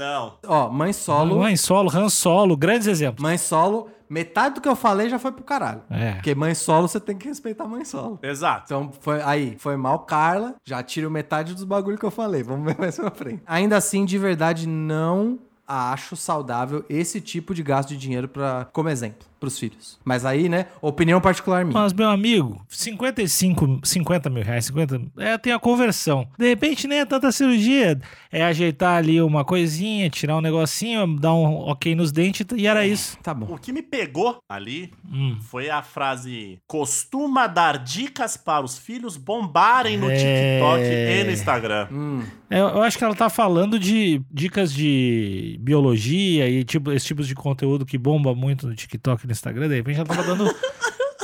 não. 0.00 0.38
Ó, 0.46 0.70
mãe 0.70 0.92
solo. 0.92 1.38
Mãe 1.38 1.56
solo, 1.56 1.90
Han 1.94 2.08
Solo, 2.08 2.56
grandes 2.56 2.88
exemplos. 2.88 3.22
Mãe 3.22 3.36
solo, 3.36 3.88
metade 4.08 4.54
do 4.54 4.60
que 4.62 4.68
eu 4.68 4.74
falei 4.74 5.10
já 5.10 5.18
foi 5.18 5.30
pro 5.30 5.44
caralho. 5.44 5.82
É. 5.90 6.12
Porque 6.12 6.34
mãe 6.34 6.54
solo, 6.54 6.88
você 6.88 6.98
tem 6.98 7.16
que 7.16 7.28
respeitar 7.28 7.64
a 7.64 7.68
mãe 7.68 7.84
solo. 7.84 8.18
Exato. 8.22 8.64
Então, 8.64 8.90
foi 9.00 9.20
aí, 9.22 9.56
foi 9.58 9.76
mal, 9.76 10.00
Carla. 10.00 10.54
Já 10.64 10.82
tiro 10.82 11.10
metade 11.10 11.54
dos 11.54 11.64
bagulho 11.64 11.98
que 11.98 12.04
eu 12.04 12.10
falei. 12.10 12.42
Vamos 12.42 12.64
ver 12.64 12.78
mais 12.78 12.96
pra 12.96 13.10
frente. 13.10 13.42
Ainda 13.46 13.76
assim, 13.76 14.06
de 14.06 14.16
verdade, 14.16 14.66
não 14.66 15.38
acho 15.68 16.16
saudável 16.16 16.84
esse 16.88 17.20
tipo 17.20 17.54
de 17.54 17.62
gasto 17.62 17.90
de 17.90 17.96
dinheiro 17.96 18.26
para 18.26 18.66
como 18.72 18.88
exemplo 18.88 19.29
pros 19.40 19.58
filhos. 19.58 19.98
Mas 20.04 20.24
aí, 20.26 20.48
né, 20.48 20.66
opinião 20.82 21.20
particular 21.20 21.64
minha. 21.64 21.80
Mas, 21.80 21.92
meu 21.94 22.08
amigo, 22.10 22.62
55, 22.68 23.80
50 23.82 24.28
mil 24.30 24.42
reais, 24.44 24.66
50. 24.66 25.00
É, 25.18 25.38
tem 25.38 25.52
a 25.52 25.58
conversão. 25.58 26.28
De 26.38 26.46
repente 26.48 26.86
nem 26.86 27.00
é 27.00 27.04
tanta 27.06 27.32
cirurgia. 27.32 27.98
É 28.30 28.44
ajeitar 28.44 28.96
ali 28.98 29.20
uma 29.20 29.44
coisinha, 29.44 30.08
tirar 30.10 30.36
um 30.36 30.40
negocinho, 30.40 31.18
dar 31.18 31.34
um 31.34 31.56
ok 31.68 31.94
nos 31.96 32.12
dentes 32.12 32.46
e 32.56 32.66
era 32.66 32.86
isso. 32.86 33.18
Tá 33.22 33.34
bom. 33.34 33.52
O 33.52 33.58
que 33.58 33.72
me 33.72 33.82
pegou 33.82 34.38
ali 34.48 34.92
Hum. 35.12 35.36
foi 35.40 35.68
a 35.70 35.82
frase: 35.82 36.60
costuma 36.68 37.46
dar 37.46 37.78
dicas 37.78 38.36
para 38.36 38.64
os 38.64 38.78
filhos 38.78 39.16
bombarem 39.16 39.96
no 39.96 40.10
É. 40.10 40.14
TikTok 40.14 40.84
e 40.84 41.24
no 41.24 41.30
Instagram. 41.32 41.88
Hum, 41.90 42.22
É, 42.52 42.60
Eu 42.60 42.82
acho 42.82 42.98
que 42.98 43.04
ela 43.04 43.14
tá 43.14 43.30
falando 43.30 43.78
de 43.78 44.20
dicas 44.30 44.72
de 44.72 45.56
biologia 45.60 46.48
e 46.48 46.64
tipo, 46.64 46.90
esse 46.92 47.06
tipo 47.06 47.22
de 47.22 47.34
conteúdo 47.34 47.86
que 47.86 47.96
bomba 47.96 48.34
muito 48.34 48.66
no 48.66 48.74
TikTok 48.74 49.24
e 49.24 49.28
no 49.30 49.32
Instagram. 49.32 49.68
De 49.68 49.76
repente 49.76 49.96
ela 49.98 50.06
tava 50.06 50.22
dando 50.22 50.54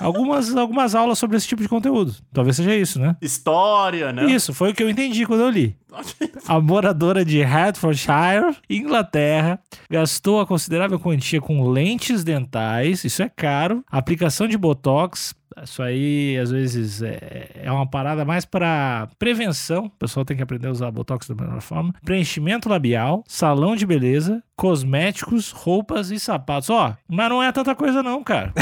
algumas, 0.00 0.54
algumas 0.56 0.94
aulas 0.94 1.18
sobre 1.18 1.36
esse 1.36 1.46
tipo 1.46 1.62
de 1.62 1.68
conteúdo. 1.68 2.14
Talvez 2.32 2.56
seja 2.56 2.74
isso, 2.74 2.98
né? 2.98 3.16
História, 3.20 4.12
né? 4.12 4.26
Isso, 4.26 4.52
foi 4.52 4.70
o 4.70 4.74
que 4.74 4.82
eu 4.82 4.90
entendi 4.90 5.26
quando 5.26 5.40
eu 5.40 5.50
li. 5.50 5.76
A 6.46 6.60
moradora 6.60 7.24
de 7.24 7.40
Hertfordshire, 7.42 8.56
Inglaterra, 8.68 9.58
gastou 9.90 10.40
a 10.40 10.46
considerável 10.46 10.98
quantia 10.98 11.40
com 11.40 11.68
lentes 11.68 12.22
dentais, 12.22 13.04
isso 13.04 13.22
é 13.22 13.28
caro, 13.28 13.84
aplicação 13.90 14.46
de 14.46 14.58
botox. 14.58 15.34
Isso 15.62 15.82
aí, 15.82 16.36
às 16.36 16.50
vezes, 16.50 17.00
é, 17.00 17.50
é 17.54 17.72
uma 17.72 17.88
parada 17.88 18.26
mais 18.26 18.44
para 18.44 19.08
prevenção. 19.18 19.86
O 19.86 19.90
pessoal 19.90 20.22
tem 20.22 20.36
que 20.36 20.42
aprender 20.42 20.68
a 20.68 20.70
usar 20.70 20.90
botox 20.90 21.26
da 21.26 21.34
melhor 21.34 21.62
forma. 21.62 21.94
Preenchimento 22.04 22.68
labial, 22.68 23.24
salão 23.26 23.74
de 23.74 23.86
beleza, 23.86 24.42
cosméticos, 24.54 25.52
roupas 25.52 26.10
e 26.10 26.20
sapatos. 26.20 26.68
Ó, 26.68 26.94
mas 27.08 27.28
não 27.30 27.42
é 27.42 27.50
tanta 27.52 27.74
coisa, 27.74 28.02
não, 28.02 28.22
cara. 28.22 28.52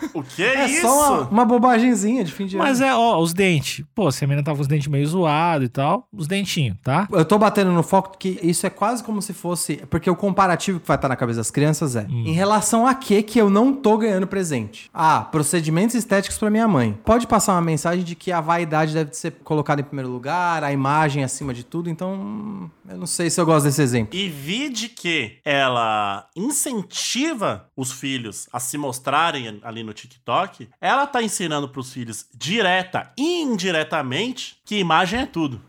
O 0.14 0.22
que 0.22 0.42
é 0.42 0.56
é, 0.56 0.66
isso? 0.66 0.82
só 0.82 1.22
uma, 1.22 1.28
uma 1.28 1.44
bobagemzinha 1.44 2.22
de 2.22 2.32
fim 2.32 2.46
de 2.46 2.56
Mas 2.56 2.80
ano. 2.80 2.90
é, 2.90 2.94
ó, 2.94 3.18
os 3.18 3.32
dentes. 3.32 3.84
Pô, 3.94 4.10
se 4.12 4.24
a 4.24 4.28
menina 4.28 4.44
tava 4.44 4.56
com 4.56 4.62
os 4.62 4.68
dentes 4.68 4.86
meio 4.86 5.06
zoados 5.06 5.66
e 5.66 5.68
tal, 5.68 6.08
os 6.12 6.26
dentinhos, 6.26 6.76
tá? 6.82 7.08
Eu 7.10 7.24
tô 7.24 7.38
batendo 7.38 7.72
no 7.72 7.82
foco 7.82 8.16
que 8.18 8.38
isso 8.42 8.66
é 8.66 8.70
quase 8.70 9.02
como 9.02 9.20
se 9.20 9.32
fosse. 9.32 9.76
Porque 9.90 10.08
o 10.08 10.14
comparativo 10.14 10.78
que 10.78 10.86
vai 10.86 10.96
estar 10.96 11.08
na 11.08 11.16
cabeça 11.16 11.38
das 11.40 11.50
crianças 11.50 11.96
é: 11.96 12.06
em 12.08 12.32
relação 12.32 12.86
a 12.86 12.94
que 12.94 13.22
que 13.22 13.40
eu 13.40 13.50
não 13.50 13.72
tô 13.72 13.98
ganhando 13.98 14.26
presente? 14.26 14.90
Ah, 14.94 15.20
procedimentos 15.30 15.94
estéticos 15.94 16.38
pra 16.38 16.50
minha 16.50 16.68
mãe. 16.68 16.98
Pode 17.04 17.26
passar 17.26 17.54
uma 17.54 17.62
mensagem 17.62 18.04
de 18.04 18.14
que 18.14 18.30
a 18.30 18.40
vaidade 18.40 18.94
deve 18.94 19.14
ser 19.14 19.32
colocada 19.42 19.80
em 19.80 19.84
primeiro 19.84 20.10
lugar, 20.10 20.62
a 20.62 20.72
imagem 20.72 21.24
acima 21.24 21.52
de 21.52 21.64
tudo. 21.64 21.90
Então, 21.90 22.14
hum, 22.14 22.68
eu 22.88 22.96
não 22.96 23.06
sei 23.06 23.30
se 23.30 23.40
eu 23.40 23.46
gosto 23.46 23.64
desse 23.64 23.82
exemplo. 23.82 24.18
E 24.18 24.28
vi 24.28 24.68
de 24.68 24.88
que 24.88 25.38
ela 25.44 26.28
incentiva 26.36 27.68
os 27.76 27.92
filhos 27.92 28.48
a 28.52 28.60
se 28.60 28.76
mostrarem 28.76 29.60
ali 29.62 29.82
no 29.82 29.92
TikTok, 29.92 30.68
ela 30.80 31.06
tá 31.06 31.22
ensinando 31.22 31.68
pros 31.68 31.92
filhos 31.92 32.26
direta 32.34 33.10
e 33.16 33.42
indiretamente 33.42 34.56
que 34.64 34.78
imagem 34.78 35.20
é 35.20 35.26
tudo. 35.26 35.60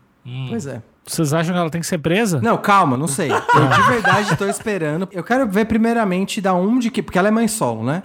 Pois 0.48 0.66
é. 0.66 0.82
Vocês 1.06 1.32
acham 1.32 1.54
que 1.54 1.60
ela 1.60 1.70
tem 1.70 1.80
que 1.80 1.86
ser 1.86 1.98
presa? 1.98 2.40
Não, 2.42 2.58
calma, 2.58 2.96
não 2.96 3.06
sei. 3.06 3.30
Eu 3.30 3.38
de 3.38 3.82
verdade 3.88 4.36
tô 4.36 4.44
esperando. 4.46 5.08
Eu 5.12 5.22
quero 5.22 5.48
ver 5.48 5.66
primeiramente 5.66 6.40
da 6.40 6.52
um 6.52 6.80
de 6.80 6.90
que. 6.90 7.00
Porque 7.00 7.16
ela 7.16 7.28
é 7.28 7.30
mãe 7.30 7.46
solo, 7.46 7.84
né? 7.84 8.02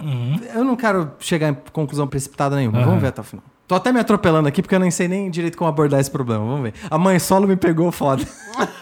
Eu 0.54 0.62
não 0.62 0.76
quero 0.76 1.10
chegar 1.18 1.48
em 1.48 1.56
conclusão 1.72 2.06
precipitada 2.06 2.54
nenhuma. 2.54 2.78
Aham. 2.78 2.86
Vamos 2.86 3.02
ver 3.02 3.08
até 3.08 3.20
o 3.20 3.24
final. 3.24 3.44
Tô 3.66 3.74
até 3.74 3.92
me 3.92 3.98
atropelando 3.98 4.46
aqui 4.46 4.62
porque 4.62 4.74
eu 4.74 4.78
nem 4.78 4.90
sei 4.90 5.08
nem 5.08 5.30
direito 5.30 5.58
como 5.58 5.68
abordar 5.68 5.98
esse 5.98 6.10
problema. 6.10 6.44
Vamos 6.44 6.62
ver. 6.62 6.74
A 6.88 6.96
mãe 6.96 7.18
solo 7.18 7.48
me 7.48 7.56
pegou 7.56 7.90
foda. 7.90 8.22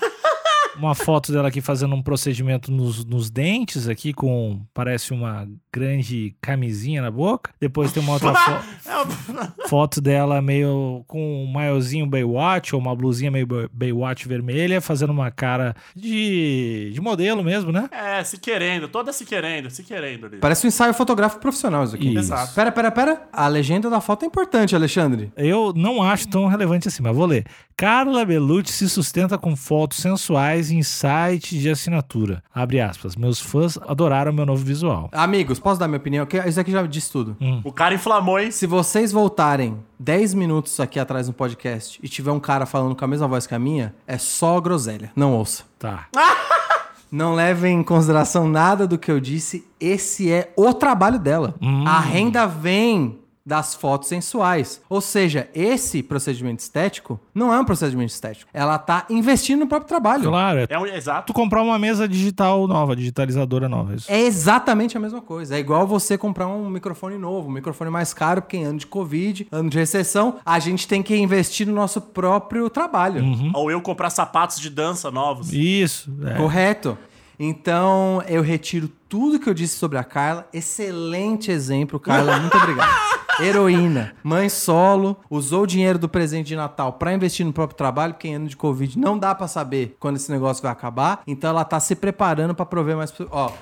Uma 0.81 0.95
foto 0.95 1.31
dela 1.33 1.49
aqui 1.49 1.61
fazendo 1.61 1.95
um 1.95 2.03
procedimento 2.03 2.73
nos, 2.73 3.05
nos 3.05 3.31
dentes 3.31 3.87
aqui 3.87 4.13
com, 4.13 4.61
parece 4.73 5.13
uma 5.13 5.47
grande 5.73 6.35
camisinha 6.41 7.03
na 7.03 7.11
boca. 7.11 7.53
Depois 7.61 7.93
tem 7.93 8.03
uma 8.03 8.15
outra 8.15 8.33
fo- 8.83 9.69
foto 9.69 10.01
dela 10.01 10.41
meio 10.43 11.05
com 11.07 11.45
um 11.45 11.47
maiozinho 11.47 12.07
Baywatch 12.07 12.75
ou 12.75 12.81
uma 12.81 12.95
blusinha 12.97 13.31
meio 13.31 13.47
Bay- 13.47 13.69
Baywatch 13.73 14.27
vermelha, 14.27 14.81
fazendo 14.81 15.11
uma 15.11 15.31
cara 15.31 15.75
de, 15.95 16.91
de 16.93 17.01
modelo 17.01 17.45
mesmo, 17.45 17.71
né? 17.71 17.89
É, 17.93 18.25
se 18.25 18.39
querendo, 18.39 18.89
toda 18.89 19.13
se 19.13 19.25
querendo, 19.25 19.71
se 19.71 19.83
querendo 19.83 20.27
ali. 20.27 20.39
Parece 20.39 20.67
um 20.67 20.69
ensaio 20.69 20.95
fotográfico 20.95 21.41
profissional 21.41 21.85
isso 21.85 21.95
aqui. 21.95 22.09
Isso. 22.09 22.19
Exato. 22.19 22.55
Pera, 22.55 22.73
pera, 22.73 22.91
pera. 22.91 23.29
A 23.33 23.47
legenda 23.49 23.89
da 23.91 24.01
foto 24.01 24.25
é 24.25 24.27
importante, 24.27 24.75
Alexandre. 24.75 25.33
Eu 25.37 25.73
não 25.75 26.03
acho 26.03 26.29
tão 26.29 26.47
relevante 26.47 26.89
assim, 26.89 27.03
mas 27.03 27.15
vou 27.15 27.27
ler. 27.27 27.45
Carla 27.81 28.27
Bellucci 28.27 28.75
se 28.75 28.91
sustenta 28.91 29.39
com 29.39 29.57
fotos 29.57 30.01
sensuais 30.01 30.71
em 30.71 30.83
sites 30.83 31.59
de 31.59 31.71
assinatura. 31.71 32.43
Abre 32.55 32.79
aspas. 32.79 33.17
Meus 33.17 33.41
fãs 33.41 33.79
adoraram 33.89 34.35
meu 34.35 34.45
novo 34.45 34.63
visual. 34.63 35.09
Amigos, 35.11 35.59
posso 35.59 35.81
dar 35.81 35.89
minha 35.89 35.97
opinião? 35.97 36.27
Que 36.27 36.37
Isso 36.47 36.61
aqui 36.61 36.73
já 36.73 36.83
diz 36.83 37.09
tudo. 37.09 37.39
O 37.65 37.73
cara 37.73 37.95
inflamou, 37.95 38.39
hein? 38.39 38.51
Se 38.51 38.67
vocês 38.67 39.13
voltarem 39.13 39.79
10 39.99 40.35
minutos 40.35 40.79
aqui 40.79 41.01
atrás 41.01 41.27
no 41.27 41.33
podcast 41.33 41.99
e 42.03 42.07
tiver 42.07 42.31
um 42.31 42.39
cara 42.39 42.67
falando 42.67 42.95
com 42.95 43.03
a 43.03 43.09
mesma 43.09 43.27
voz 43.27 43.47
que 43.47 43.55
a 43.55 43.59
minha, 43.59 43.95
é 44.07 44.19
só 44.19 44.61
groselha. 44.61 45.11
Não 45.17 45.33
ouça. 45.33 45.65
Tá. 45.79 46.07
Não 47.11 47.35
levem 47.35 47.81
em 47.81 47.83
consideração 47.83 48.47
nada 48.47 48.87
do 48.87 48.99
que 48.99 49.11
eu 49.11 49.19
disse. 49.19 49.67
Esse 49.81 50.31
é 50.31 50.53
o 50.55 50.75
trabalho 50.75 51.19
dela. 51.19 51.55
A 51.87 51.99
renda 51.99 52.47
vem 52.47 53.20
das 53.51 53.75
fotos 53.75 54.09
sensuais. 54.09 54.81
Ou 54.89 55.01
seja, 55.01 55.49
esse 55.53 56.05
procedimento 56.05 56.61
estético 56.61 57.19
não 57.35 57.53
é 57.53 57.59
um 57.59 57.65
procedimento 57.65 58.13
estético. 58.13 58.49
Ela 58.55 58.79
tá 58.79 59.07
investindo 59.11 59.59
no 59.59 59.67
próprio 59.67 59.89
trabalho. 59.89 60.29
Claro, 60.31 60.61
é 60.61 60.67
É 60.71 60.79
um 60.79 60.87
exato. 60.87 61.27
tu 61.27 61.33
comprar 61.33 61.61
uma 61.61 61.77
mesa 61.77 62.07
digital 62.07 62.69
nova, 62.69 62.95
digitalizadora 62.95 63.69
nova. 63.69 63.97
Isso. 63.97 64.07
É 64.11 64.21
exatamente 64.21 64.97
a 64.97 65.01
mesma 65.01 65.21
coisa. 65.21 65.57
É 65.57 65.59
igual 65.59 65.85
você 65.85 66.17
comprar 66.17 66.47
um 66.47 66.71
microfone 66.71 67.19
novo, 67.19 67.49
um 67.49 67.53
microfone 67.53 67.91
mais 67.91 68.15
caro, 68.15 68.41
porque 68.41 68.57
em 68.57 68.65
ano 68.65 68.79
de 68.79 68.87
Covid, 68.87 69.49
ano 69.51 69.69
de 69.69 69.77
recessão, 69.79 70.37
a 70.47 70.61
gente 70.61 70.87
tem 70.87 71.03
que 71.03 71.17
investir 71.17 71.67
no 71.67 71.75
nosso 71.75 72.01
próprio 72.01 72.71
trabalho. 72.71 73.21
Ou 73.53 73.69
eu 73.69 73.81
comprar 73.83 74.11
sapatos 74.11 74.61
de 74.61 74.71
dança 74.71 75.11
novos. 75.11 75.53
Isso. 75.53 76.09
é. 76.25 76.35
Correto. 76.35 76.97
Então, 77.43 78.23
eu 78.29 78.43
retiro 78.43 78.87
tudo 79.09 79.41
que 79.41 79.49
eu 79.49 79.55
disse 79.55 79.77
sobre 79.79 79.97
a 79.97 80.05
Carla. 80.05 80.47
Excelente 80.53 81.51
exemplo, 81.51 81.99
Carla. 81.99 82.39
Muito 82.39 82.55
obrigado. 82.55 82.91
Heroína. 83.39 84.15
Mãe 84.23 84.49
solo, 84.49 85.19
usou 85.31 85.63
o 85.63 85.67
dinheiro 85.67 85.99
do 85.99 86.09
presente 86.09 86.49
de 86.49 86.57
Natal 86.57 86.95
pra 86.95 87.13
investir 87.13 87.45
no 87.47 87.53
próprio 87.53 87.77
trabalho, 87.77 88.15
porque 88.15 88.29
em 88.29 88.35
ano 88.35 88.49
de 88.49 88.57
Covid 88.57 88.99
não 88.99 89.19
dá 89.19 89.35
pra 89.35 89.47
saber 89.49 89.97
quando 90.01 90.17
esse 90.17 90.31
negócio 90.31 90.63
vai 90.63 90.73
acabar. 90.73 91.23
Então 91.27 91.51
ela 91.51 91.65
tá 91.65 91.79
se 91.81 91.95
preparando 91.95 92.55
pra 92.55 92.67
prover 92.67 92.97
mais. 92.97 93.13
Ó. 93.31 93.53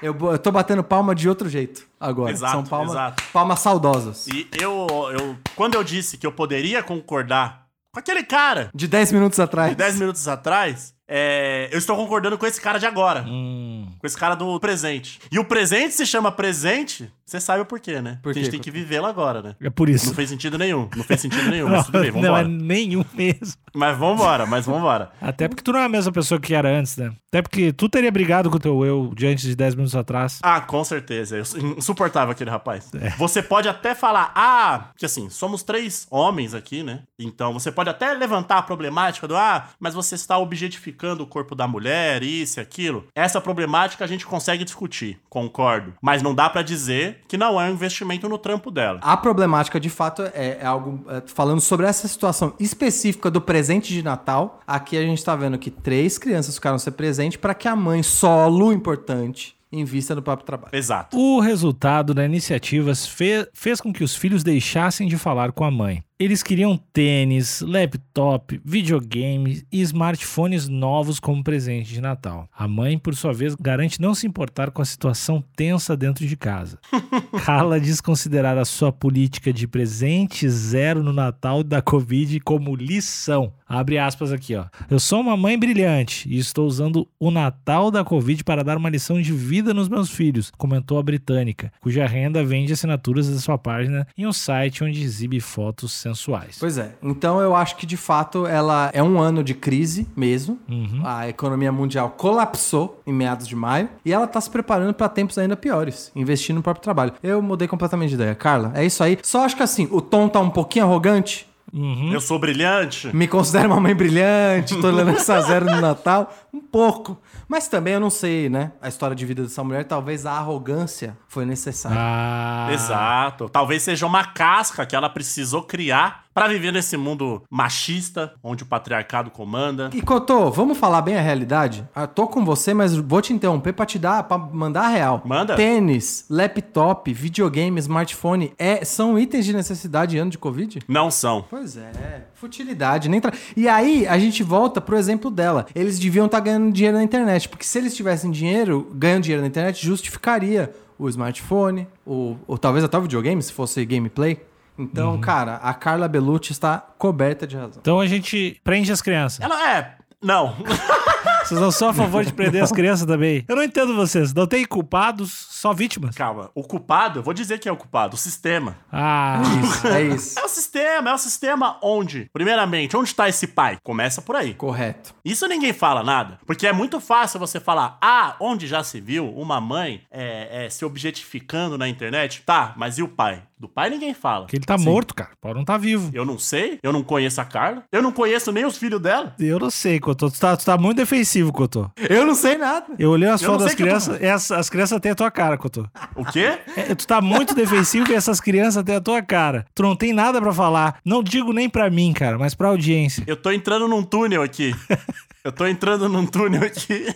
Eu, 0.00 0.16
eu 0.30 0.38
tô 0.38 0.52
batendo 0.52 0.84
palma 0.84 1.12
de 1.12 1.28
outro 1.28 1.48
jeito 1.48 1.84
agora. 1.98 2.30
Exato, 2.30 2.52
São 2.52 2.64
palmas, 2.64 2.90
exato. 2.92 3.22
palmas 3.32 3.58
saudosas. 3.60 4.26
E 4.28 4.48
eu, 4.60 4.86
eu. 5.18 5.36
Quando 5.56 5.74
eu 5.74 5.82
disse 5.82 6.16
que 6.16 6.24
eu 6.26 6.30
poderia 6.30 6.82
concordar 6.84 7.66
com 7.92 7.98
aquele 7.98 8.22
cara 8.22 8.70
De 8.72 8.86
10 8.86 9.10
minutos 9.12 9.40
atrás. 9.40 9.70
de 9.70 9.76
10 9.76 9.98
minutos 9.98 10.28
atrás, 10.28 10.94
é, 11.08 11.68
eu 11.72 11.78
estou 11.78 11.96
concordando 11.96 12.36
com 12.36 12.46
esse 12.46 12.60
cara 12.60 12.78
de 12.78 12.84
agora. 12.84 13.24
Hum. 13.26 13.88
Com 13.98 14.06
esse 14.06 14.16
cara 14.16 14.34
do 14.34 14.60
presente. 14.60 15.18
E 15.32 15.38
o 15.38 15.44
presente 15.44 15.94
se 15.94 16.04
chama 16.04 16.30
presente, 16.30 17.10
você 17.24 17.40
sabe 17.40 17.62
o 17.62 17.66
porquê, 17.66 18.00
né? 18.00 18.12
Por 18.14 18.24
Porque 18.24 18.40
a 18.40 18.42
gente 18.42 18.50
tem 18.50 18.60
que 18.60 18.70
vivê-lo 18.70 19.06
agora, 19.06 19.42
né? 19.42 19.56
É 19.60 19.70
por 19.70 19.88
isso. 19.88 20.08
Não 20.08 20.14
fez 20.14 20.28
sentido 20.28 20.58
nenhum. 20.58 20.88
Não 20.94 21.04
fez 21.04 21.20
sentido 21.20 21.48
nenhum, 21.50 21.68
mas 21.68 21.86
tudo 21.86 22.00
bem, 22.00 22.12
não 22.12 22.36
é 22.36 22.42
vambora. 22.42 22.48
nenhum 22.48 23.04
mesmo. 23.14 23.54
Mas 23.74 23.98
vambora, 23.98 24.46
mas 24.46 24.66
vambora. 24.66 25.10
Até 25.20 25.48
porque 25.48 25.62
tu 25.62 25.72
não 25.72 25.80
é 25.80 25.84
a 25.84 25.88
mesma 25.88 26.12
pessoa 26.12 26.38
que 26.40 26.54
era 26.54 26.68
antes, 26.68 26.96
né? 26.96 27.12
Até 27.28 27.42
porque 27.42 27.72
tu 27.72 27.88
teria 27.88 28.10
brigado 28.10 28.50
com 28.50 28.56
o 28.56 28.60
teu 28.60 28.84
eu 28.84 29.12
de 29.14 29.26
antes 29.26 29.44
de 29.44 29.54
10 29.56 29.74
minutos 29.74 29.96
atrás. 29.96 30.38
Ah, 30.42 30.60
com 30.60 30.82
certeza. 30.84 31.36
Eu 31.36 31.44
insuportável 31.76 32.32
aquele 32.32 32.50
rapaz. 32.50 32.90
É. 32.98 33.10
Você 33.10 33.40
pode 33.40 33.68
até 33.68 33.94
falar, 33.94 34.32
ah, 34.34 34.90
que 34.96 35.06
assim, 35.06 35.30
somos 35.30 35.62
três 35.62 36.04
homens 36.10 36.52
aqui, 36.52 36.82
né? 36.82 37.02
Então 37.16 37.52
você 37.52 37.70
pode 37.70 37.88
até 37.88 38.12
levantar 38.12 38.58
a 38.58 38.62
problemática 38.62 39.28
do, 39.28 39.36
ah, 39.36 39.68
mas 39.78 39.94
você 39.94 40.16
está 40.16 40.36
objetificando 40.36 40.97
o 41.22 41.26
corpo 41.26 41.54
da 41.54 41.66
mulher, 41.66 42.22
isso 42.22 42.58
e 42.58 42.62
aquilo. 42.62 43.06
Essa 43.14 43.40
problemática 43.40 44.04
a 44.04 44.08
gente 44.08 44.26
consegue 44.26 44.64
discutir, 44.64 45.18
concordo. 45.28 45.94
Mas 46.02 46.22
não 46.22 46.34
dá 46.34 46.48
pra 46.50 46.62
dizer 46.62 47.20
que 47.28 47.36
não 47.36 47.60
é 47.60 47.68
um 47.68 47.72
investimento 47.72 48.28
no 48.28 48.38
trampo 48.38 48.70
dela. 48.70 48.98
A 49.02 49.16
problemática, 49.16 49.78
de 49.78 49.88
fato, 49.90 50.22
é, 50.34 50.58
é 50.60 50.66
algo. 50.66 51.04
é, 51.08 51.22
falando 51.26 51.60
sobre 51.60 51.86
essa 51.86 52.08
situação 52.08 52.54
específica 52.58 53.30
do 53.30 53.40
presente 53.40 53.92
de 53.92 54.02
Natal, 54.02 54.60
aqui 54.66 54.96
a 54.96 55.02
gente 55.02 55.24
tá 55.24 55.34
vendo 55.36 55.58
que 55.58 55.70
três 55.70 56.18
crianças 56.18 56.54
ficaram 56.56 56.78
ser 56.78 56.92
presente 56.92 57.38
para 57.38 57.54
que 57.54 57.68
a 57.68 57.76
mãe, 57.76 58.02
solo 58.02 58.72
importante, 58.72 59.56
invista 59.70 60.14
no 60.14 60.22
próprio 60.22 60.46
trabalho. 60.46 60.74
Exato. 60.74 61.16
O 61.18 61.40
resultado 61.40 62.14
da 62.14 62.24
iniciativa 62.24 62.94
fe- 62.94 63.46
fez 63.52 63.80
com 63.80 63.92
que 63.92 64.02
os 64.02 64.16
filhos 64.16 64.42
deixassem 64.42 65.06
de 65.06 65.18
falar 65.18 65.52
com 65.52 65.62
a 65.64 65.70
mãe. 65.70 66.02
Eles 66.20 66.42
queriam 66.42 66.76
tênis, 66.92 67.60
laptop, 67.60 68.60
videogame 68.64 69.62
e 69.70 69.80
smartphones 69.82 70.66
novos 70.66 71.20
como 71.20 71.44
presente 71.44 71.94
de 71.94 72.00
Natal. 72.00 72.48
A 72.52 72.66
mãe, 72.66 72.98
por 72.98 73.14
sua 73.14 73.32
vez, 73.32 73.54
garante 73.54 74.00
não 74.00 74.16
se 74.16 74.26
importar 74.26 74.72
com 74.72 74.82
a 74.82 74.84
situação 74.84 75.44
tensa 75.54 75.96
dentro 75.96 76.26
de 76.26 76.36
casa. 76.36 76.76
Carla 77.46 77.78
diz 77.78 78.00
considerar 78.00 78.58
a 78.58 78.64
sua 78.64 78.90
política 78.90 79.52
de 79.52 79.68
presente 79.68 80.48
zero 80.48 81.04
no 81.04 81.12
Natal 81.12 81.62
da 81.62 81.80
Covid 81.80 82.40
como 82.40 82.74
lição. 82.74 83.52
Abre 83.68 83.98
aspas 83.98 84.32
aqui, 84.32 84.56
ó. 84.56 84.64
Eu 84.90 84.98
sou 84.98 85.20
uma 85.20 85.36
mãe 85.36 85.56
brilhante 85.56 86.28
e 86.28 86.38
estou 86.38 86.66
usando 86.66 87.06
o 87.20 87.30
Natal 87.30 87.90
da 87.92 88.02
Covid 88.02 88.42
para 88.42 88.64
dar 88.64 88.76
uma 88.76 88.88
lição 88.88 89.20
de 89.20 89.32
vida 89.32 89.74
nos 89.74 89.88
meus 89.88 90.10
filhos, 90.10 90.50
comentou 90.56 90.98
a 90.98 91.02
britânica, 91.02 91.70
cuja 91.80 92.06
renda 92.06 92.42
vende 92.42 92.72
assinaturas 92.72 93.28
da 93.28 93.38
sua 93.38 93.58
página 93.58 94.08
em 94.16 94.26
um 94.26 94.32
site 94.32 94.82
onde 94.82 95.02
exibe 95.02 95.38
fotos 95.38 96.07
sensuais. 96.08 96.56
Pois 96.58 96.78
é. 96.78 96.94
Então 97.02 97.40
eu 97.40 97.54
acho 97.54 97.76
que 97.76 97.86
de 97.86 97.96
fato 97.96 98.46
ela 98.46 98.90
é 98.92 99.02
um 99.02 99.20
ano 99.20 99.42
de 99.42 99.54
crise 99.54 100.06
mesmo. 100.16 100.58
Uhum. 100.68 101.02
A 101.04 101.28
economia 101.28 101.72
mundial 101.72 102.10
colapsou 102.10 103.00
em 103.06 103.12
meados 103.12 103.46
de 103.46 103.56
maio 103.56 103.88
e 104.04 104.12
ela 104.12 104.26
tá 104.26 104.40
se 104.40 104.50
preparando 104.50 104.94
para 104.94 105.08
tempos 105.08 105.38
ainda 105.38 105.56
piores, 105.56 106.10
investindo 106.14 106.56
no 106.56 106.62
próprio 106.62 106.82
trabalho. 106.82 107.12
Eu 107.22 107.40
mudei 107.42 107.68
completamente 107.68 108.10
de 108.10 108.14
ideia. 108.14 108.34
Carla, 108.34 108.72
é 108.74 108.84
isso 108.84 109.02
aí. 109.02 109.18
Só 109.22 109.44
acho 109.44 109.56
que 109.56 109.62
assim, 109.62 109.88
o 109.90 110.00
tom 110.00 110.28
tá 110.28 110.40
um 110.40 110.50
pouquinho 110.50 110.84
arrogante. 110.84 111.47
Uhum. 111.72 112.12
Eu 112.12 112.20
sou 112.20 112.38
brilhante. 112.38 113.14
Me 113.14 113.28
considero 113.28 113.68
uma 113.68 113.80
mãe 113.80 113.94
brilhante, 113.94 114.80
tolerância 114.80 115.40
zero 115.42 115.66
no 115.66 115.80
Natal. 115.80 116.32
Um 116.52 116.60
pouco. 116.60 117.20
Mas 117.46 117.68
também 117.68 117.94
eu 117.94 118.00
não 118.00 118.10
sei, 118.10 118.48
né? 118.48 118.72
A 118.80 118.88
história 118.88 119.16
de 119.16 119.24
vida 119.24 119.42
dessa 119.42 119.64
mulher, 119.64 119.84
talvez 119.84 120.26
a 120.26 120.32
arrogância 120.32 121.16
foi 121.28 121.44
necessária. 121.44 121.98
Ah, 121.98 122.68
Exato. 122.72 123.48
Talvez 123.48 123.82
seja 123.82 124.06
uma 124.06 124.24
casca 124.24 124.84
que 124.84 124.94
ela 124.94 125.08
precisou 125.08 125.62
criar 125.62 126.24
pra 126.38 126.46
viver 126.46 126.72
nesse 126.72 126.96
mundo 126.96 127.42
machista, 127.50 128.32
onde 128.44 128.62
o 128.62 128.66
patriarcado 128.66 129.28
comanda. 129.28 129.90
E 129.92 130.00
Cotô, 130.00 130.52
vamos 130.52 130.78
falar 130.78 131.02
bem 131.02 131.16
a 131.16 131.20
realidade? 131.20 131.84
Ah, 131.92 132.06
tô 132.06 132.28
com 132.28 132.44
você, 132.44 132.72
mas 132.72 132.94
vou 132.94 133.20
te 133.20 133.32
interromper 133.32 133.72
pra 133.72 133.84
te 133.84 133.98
dar, 133.98 134.22
pra 134.22 134.38
mandar 134.38 134.82
a 134.82 134.88
real. 134.88 135.22
Manda. 135.24 135.56
Tênis, 135.56 136.24
laptop, 136.30 137.12
videogame, 137.12 137.80
smartphone, 137.80 138.52
é, 138.56 138.84
são 138.84 139.18
itens 139.18 139.44
de 139.44 139.52
necessidade 139.52 140.16
em 140.16 140.20
ano 140.20 140.30
de 140.30 140.38
Covid? 140.38 140.78
Não 140.86 141.10
são. 141.10 141.44
Pois 141.50 141.76
é, 141.76 142.28
futilidade. 142.34 143.08
Nem 143.08 143.20
tra... 143.20 143.32
E 143.56 143.68
aí 143.68 144.06
a 144.06 144.16
gente 144.16 144.44
volta 144.44 144.80
pro 144.80 144.96
exemplo 144.96 145.32
dela. 145.32 145.66
Eles 145.74 145.98
deviam 145.98 146.26
estar 146.26 146.38
ganhando 146.38 146.72
dinheiro 146.72 146.96
na 146.96 147.02
internet, 147.02 147.48
porque 147.48 147.64
se 147.64 147.78
eles 147.78 147.96
tivessem 147.96 148.30
dinheiro, 148.30 148.88
ganhando 148.94 149.24
dinheiro 149.24 149.42
na 149.42 149.48
internet, 149.48 149.84
justificaria 149.84 150.72
o 150.98 151.08
smartphone, 151.08 151.86
o, 152.04 152.36
ou 152.46 152.58
talvez 152.58 152.84
até 152.84 152.98
o 152.98 153.02
videogame, 153.02 153.42
se 153.42 153.52
fosse 153.52 153.84
gameplay. 153.84 154.40
Então, 154.78 155.18
cara, 155.20 155.56
a 155.56 155.74
Carla 155.74 156.08
Bellucci 156.08 156.52
está 156.52 156.78
coberta 156.78 157.46
de 157.46 157.56
razão. 157.56 157.78
Então 157.80 158.00
a 158.00 158.06
gente 158.06 158.60
prende 158.62 158.92
as 158.92 159.02
crianças. 159.02 159.40
Ela 159.40 159.76
é. 159.76 159.96
Não. 160.22 160.56
Vocês 161.44 161.60
não 161.60 161.70
são 161.70 161.88
a 161.88 161.94
favor 161.94 162.24
de 162.24 162.32
prender 162.32 162.62
as 162.62 162.70
crianças 162.70 163.06
também? 163.06 163.42
Eu 163.48 163.56
não 163.56 163.62
entendo 163.62 163.94
vocês. 163.94 164.34
Não 164.34 164.46
tem 164.46 164.66
culpados, 164.66 165.32
só 165.32 165.72
vítimas. 165.72 166.14
Calma. 166.14 166.50
O 166.54 166.62
culpado, 166.62 167.20
eu 167.20 167.22
vou 167.22 167.32
dizer 167.32 167.58
quem 167.58 167.70
é 167.70 167.72
o 167.72 167.76
culpado: 167.76 168.16
o 168.16 168.18
sistema. 168.18 168.76
Ah, 168.92 169.40
Isso, 169.64 169.86
é 169.86 170.02
isso. 170.14 170.38
É 170.38 170.44
o 170.44 170.48
sistema, 170.48 171.10
é 171.10 171.14
o 171.14 171.18
sistema 171.18 171.78
onde, 171.82 172.28
primeiramente, 172.34 172.94
onde 172.98 173.14
tá 173.14 173.30
esse 173.30 173.46
pai? 173.46 173.78
Começa 173.82 174.20
por 174.20 174.36
aí. 174.36 174.52
Correto. 174.52 175.14
Isso 175.24 175.46
ninguém 175.48 175.72
fala 175.72 176.02
nada. 176.02 176.38
Porque 176.46 176.66
é 176.66 176.72
muito 176.72 177.00
fácil 177.00 177.40
você 177.40 177.58
falar, 177.58 177.96
ah, 178.02 178.36
onde 178.40 178.66
já 178.66 178.84
se 178.84 179.00
viu 179.00 179.26
uma 179.30 179.58
mãe 179.58 180.02
é, 180.10 180.66
é, 180.66 180.70
se 180.70 180.84
objetificando 180.84 181.78
na 181.78 181.88
internet? 181.88 182.42
Tá, 182.44 182.74
mas 182.76 182.98
e 182.98 183.02
o 183.02 183.08
pai? 183.08 183.42
Do 183.58 183.68
pai 183.68 183.90
ninguém 183.90 184.14
fala. 184.14 184.46
que 184.46 184.56
ele 184.56 184.64
tá 184.64 184.78
morto, 184.78 185.14
cara. 185.14 185.30
Pode 185.40 185.54
não 185.56 185.64
tá 185.64 185.76
vivo. 185.76 186.10
Eu 186.14 186.24
não 186.24 186.38
sei, 186.38 186.78
eu 186.82 186.92
não 186.92 187.02
conheço 187.02 187.40
a 187.40 187.44
Carla, 187.44 187.82
eu 187.90 188.00
não 188.00 188.12
conheço 188.12 188.52
nem 188.52 188.64
os 188.64 188.76
filhos 188.78 189.00
dela. 189.00 189.34
Eu 189.38 189.58
não 189.58 189.70
sei, 189.70 189.98
Cotô. 189.98 190.30
Tu 190.30 190.38
tá, 190.38 190.56
tu 190.56 190.64
tá 190.64 190.78
muito 190.78 190.98
defensivo, 190.98 191.52
Cotô. 191.52 191.90
Eu 192.08 192.24
não 192.24 192.34
sei 192.34 192.56
nada. 192.56 192.86
Eu 192.98 193.10
olhei 193.10 193.28
as 193.28 193.42
fotos 193.42 193.64
das 193.64 193.72
eu 193.72 193.76
tô- 193.78 193.82
crianças, 193.84 194.22
essas, 194.22 194.52
as 194.58 194.70
crianças 194.70 195.00
têm 195.00 195.10
a 195.12 195.14
tua 195.14 195.30
cara, 195.30 195.58
Cotô. 195.58 195.84
O 196.14 196.24
quê? 196.24 196.58
É, 196.76 196.94
tu 196.94 197.06
tá 197.06 197.20
muito 197.20 197.54
defensivo 197.54 198.10
e 198.12 198.14
essas 198.14 198.40
crianças 198.40 198.82
têm 198.84 198.94
a 198.96 199.00
tua 199.00 199.20
cara. 199.22 199.66
Tu 199.74 199.82
não 199.82 199.96
tem 199.96 200.12
nada 200.12 200.40
pra 200.40 200.52
falar. 200.52 200.98
Não 201.04 201.22
digo 201.22 201.52
nem 201.52 201.68
pra 201.68 201.90
mim, 201.90 202.12
cara, 202.12 202.38
mas 202.38 202.54
pra 202.54 202.68
audiência. 202.68 203.24
Eu 203.26 203.36
tô 203.36 203.50
entrando 203.50 203.88
num 203.88 204.02
túnel 204.02 204.42
aqui. 204.42 204.74
Eu 205.44 205.52
tô 205.52 205.66
entrando 205.66 206.08
num 206.08 206.26
túnel 206.26 206.62
aqui. 206.64 207.06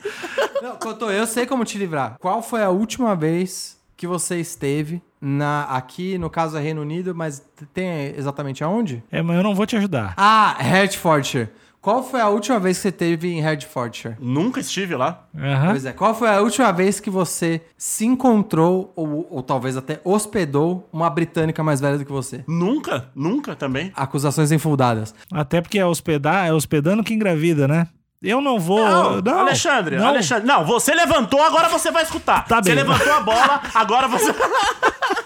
Não, 0.63 0.77
Cotô, 0.77 1.11
eu 1.11 1.27
sei 1.27 1.45
como 1.45 1.65
te 1.65 1.77
livrar. 1.77 2.17
Qual 2.19 2.41
foi 2.41 2.63
a 2.63 2.71
última 2.71 3.15
vez 3.15 3.77
que 4.03 4.07
você 4.09 4.41
esteve 4.41 5.01
na 5.21 5.63
aqui, 5.63 6.19
no 6.19 6.29
caso 6.29 6.57
é 6.57 6.61
Reino 6.61 6.83
Unido, 6.83 7.15
mas 7.15 7.41
tem 7.73 8.13
exatamente 8.17 8.65
aonde? 8.65 9.01
É, 9.13 9.23
mas 9.23 9.37
eu 9.37 9.45
não 9.45 9.55
vou 9.55 9.65
te 9.65 9.77
ajudar. 9.77 10.15
Ah, 10.17 10.57
Hertfordshire. 10.59 11.51
Qual 11.81 12.03
foi 12.03 12.21
a 12.21 12.29
última 12.29 12.59
vez 12.59 12.79
que 12.79 12.83
você 12.83 12.89
esteve 12.89 13.33
em 13.33 13.41
Hertfordshire? 13.41 14.17
Nunca 14.19 14.59
estive 14.59 14.97
lá. 14.97 15.29
Aham. 15.37 15.71
Pois 15.71 15.85
é, 15.85 15.93
qual 15.93 16.17
foi 16.17 16.29
a 16.29 16.41
última 16.41 16.73
vez 16.73 16.99
que 16.99 17.11
você 17.11 17.61
se 17.79 18.05
encontrou, 18.05 18.93
ou, 18.97 19.29
ou 19.31 19.41
talvez 19.41 19.77
até 19.77 20.01
hospedou, 20.03 20.89
uma 20.93 21.09
britânica 21.09 21.63
mais 21.63 21.81
velha 21.81 21.99
do 21.99 22.05
que 22.05 22.11
você? 22.11 22.43
Nunca, 22.49 23.09
nunca 23.15 23.55
também. 23.55 23.93
Acusações 23.95 24.51
infundadas. 24.51 25.15
Até 25.33 25.61
porque 25.61 25.79
é 25.79 25.87
hospedar, 25.87 26.49
é 26.49 26.53
hospedando 26.53 27.05
que 27.05 27.15
engravida, 27.15 27.69
né? 27.69 27.87
Eu 28.23 28.41
não 28.41 28.59
vou. 28.61 28.79
Não, 28.89 29.21
Não, 29.21 29.39
Alexandre, 29.41 29.97
não. 29.97 30.07
Alexandre. 30.07 30.47
Não, 30.47 30.65
você 30.65 30.95
levantou, 30.95 31.43
agora 31.43 31.69
você 31.69 31.91
vai 31.91 32.05
escutar. 32.05 32.45
Tá 32.47 32.63
Você 32.63 32.75
bem. 32.75 32.85
levantou 32.85 33.13
a 33.13 33.21
bola, 33.21 33.61
agora 33.75 34.07
você. 34.07 34.33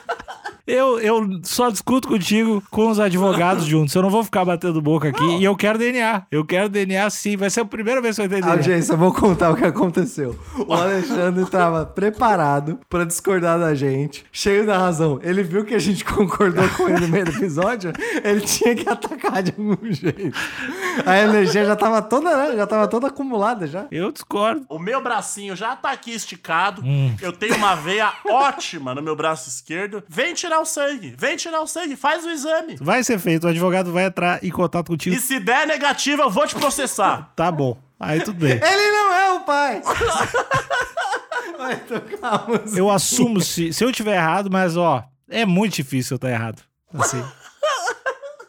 Eu, 0.67 0.99
eu 0.99 1.41
só 1.45 1.71
discuto 1.71 2.09
contigo 2.09 2.63
com 2.71 2.89
os 2.89 2.99
advogados 2.99 3.65
juntos. 3.67 3.95
Eu 3.95 4.03
não 4.03 4.11
vou 4.11 4.25
ficar 4.25 4.45
batendo 4.45 4.83
boca 4.83 5.09
aqui. 5.09 5.25
E 5.39 5.45
eu 5.45 5.55
quero 5.57 5.79
DNA. 5.79 6.27
Eu 6.31 6.45
quero 6.45 6.69
DNA 6.69 7.09
sim. 7.11 7.37
Vai 7.37 7.51
ser 7.51 7.61
a 7.61 7.65
primeira 7.65 8.01
vez 8.01 8.17
que 8.17 8.23
eu 8.23 8.29
DNA. 8.29 8.51
Audiência, 8.51 8.93
eu 8.93 8.99
vou 8.99 9.13
contar 9.13 9.51
o 9.51 9.57
que 9.57 9.65
aconteceu. 9.65 10.39
O 10.67 10.73
Alexandre 10.75 11.43
estava 11.43 11.87
preparado 11.87 12.81
para 12.89 13.05
discordar 13.05 13.59
da 13.59 13.75
gente, 13.75 14.25
cheio 14.33 14.67
da 14.67 14.77
razão. 14.77 15.21
Ele 15.23 15.43
viu 15.43 15.65
que 15.65 15.75
a 15.75 15.79
gente 15.79 16.05
concordou 16.05 16.69
com 16.71 16.89
ele 16.89 17.01
no 17.01 17.09
meio 17.09 17.25
do 17.27 17.33
episódio, 17.33 17.93
ele 18.25 18.41
tinha 18.41 18.75
que 18.75 18.89
atacar 18.89 19.43
de 19.43 19.53
algum 19.57 19.77
jeito. 19.93 20.37
A 21.05 21.19
energia 21.19 21.65
já 21.65 21.75
estava 21.75 22.03
toda, 22.03 22.37
né? 22.37 22.57
Já 22.57 22.65
estava 22.65 22.89
toda 22.89 23.09
acumulada 23.09 23.67
já. 23.67 23.87
Eu 23.91 24.11
discordo. 24.11 24.65
O 24.69 24.79
meu 24.79 25.03
bracinho 25.03 25.55
já 25.55 25.77
tá 25.77 25.91
aqui 25.91 26.13
esticado. 26.13 26.83
Hum. 26.85 27.15
Eu 27.21 27.33
tenho 27.33 27.57
uma 27.57 27.75
veia 27.75 28.13
ótima 28.27 28.95
no 28.95 29.03
meu 29.03 29.15
braço 29.15 29.49
esquerdo. 29.49 30.03
Vem 30.09 30.35
tirar 30.35 30.56
o 30.61 30.65
sangue. 30.65 31.15
Vem 31.19 31.37
tirar 31.37 31.61
o 31.61 31.67
sangue. 31.67 31.97
Faz 31.97 32.25
o 32.25 32.31
exame. 32.31 32.77
Vai 32.81 33.03
ser 33.05 33.19
feito. 33.19 33.45
O 33.45 33.49
advogado 33.51 33.93
vai 33.93 34.05
entrar 34.07 34.43
em 34.45 34.51
contato 34.51 34.89
contigo. 34.89 35.15
E 35.15 35.21
se 35.21 35.39
der 35.41 35.67
negativo, 35.67 36.23
eu 36.23 36.31
vou 36.31 36.47
te 36.47 36.55
processar. 36.55 37.33
Tá 37.37 37.51
bom. 37.53 37.77
Aí 37.99 38.21
tudo 38.21 38.39
bem. 38.41 38.53
Ele 38.53 38.91
não 38.93 39.13
é 39.15 39.33
o 39.33 39.41
pai! 39.41 39.83
Vai 41.57 41.77
tocar 41.77 42.35
a 42.35 42.47
música. 42.47 42.79
Eu 42.79 42.91
assumo 42.91 43.41
se, 43.41 43.73
se 43.73 43.83
eu 43.83 43.91
tiver 43.91 44.17
errado, 44.17 44.51
mas 44.51 44.77
ó, 44.77 45.03
É 45.29 45.45
muito 45.47 45.75
difícil 45.77 46.15
eu 46.15 46.17
estar 46.17 46.31
errado. 46.31 46.63
Assim. 46.93 47.25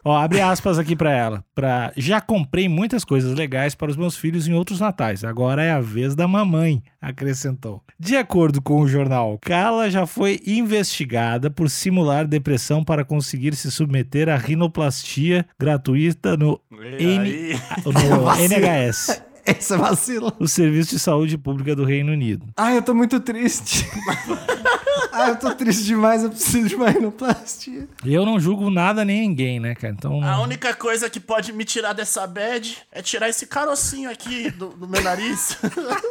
Ó, 0.07 0.15
abre 0.15 0.39
aspas 0.39 0.79
aqui 0.79 0.95
pra 0.95 1.11
ela. 1.11 1.43
Pra, 1.53 1.91
já 1.97 2.21
comprei 2.21 2.69
muitas 2.69 3.03
coisas 3.03 3.35
legais 3.37 3.75
para 3.75 3.91
os 3.91 3.97
meus 3.97 4.15
filhos 4.15 4.47
em 4.47 4.53
outros 4.53 4.79
natais. 4.79 5.23
Agora 5.25 5.61
é 5.63 5.71
a 5.71 5.81
vez 5.81 6.15
da 6.15 6.27
mamãe, 6.27 6.81
acrescentou. 7.01 7.81
De 7.99 8.15
acordo 8.15 8.61
com 8.61 8.79
o 8.79 8.87
jornal, 8.87 9.37
Carla 9.41 9.89
já 9.89 10.05
foi 10.05 10.39
investigada 10.47 11.49
por 11.49 11.69
simular 11.69 12.25
depressão 12.27 12.83
para 12.83 13.03
conseguir 13.03 13.55
se 13.55 13.69
submeter 13.71 14.29
à 14.29 14.37
rinoplastia 14.37 15.45
gratuita 15.59 16.37
no, 16.37 16.59
N- 16.71 17.53
no. 17.85 18.31
NHS, 18.47 19.23
Esse 19.57 19.73
é 19.73 19.77
vacilo. 19.77 20.33
o 20.39 20.47
Serviço 20.47 20.91
de 20.91 20.99
Saúde 20.99 21.37
Pública 21.37 21.75
do 21.75 21.85
Reino 21.85 22.11
Unido. 22.11 22.45
Ai, 22.57 22.77
eu 22.77 22.81
tô 22.81 22.93
muito 22.93 23.19
triste. 23.19 23.87
Ai, 25.11 25.31
eu 25.31 25.35
tô 25.37 25.53
triste 25.55 25.85
demais, 25.85 26.23
eu 26.23 26.29
preciso 26.29 26.67
de 26.67 26.75
uma 26.75 26.89
rinoplastia. 26.89 27.87
E 28.03 28.13
eu 28.13 28.25
não 28.25 28.39
julgo 28.39 28.69
nada 28.69 29.05
nem 29.05 29.21
ninguém, 29.21 29.59
né, 29.59 29.73
cara? 29.75 29.93
Então. 29.93 30.23
A 30.23 30.41
única 30.41 30.73
coisa 30.73 31.09
que 31.09 31.19
pode 31.19 31.53
me 31.53 31.63
tirar 31.63 31.93
dessa 31.93 32.25
bad 32.27 32.77
é 32.91 33.01
tirar 33.01 33.29
esse 33.29 33.47
carocinho 33.47 34.09
aqui 34.09 34.51
do, 34.51 34.69
do 34.69 34.87
meu 34.87 35.01
nariz. 35.01 35.57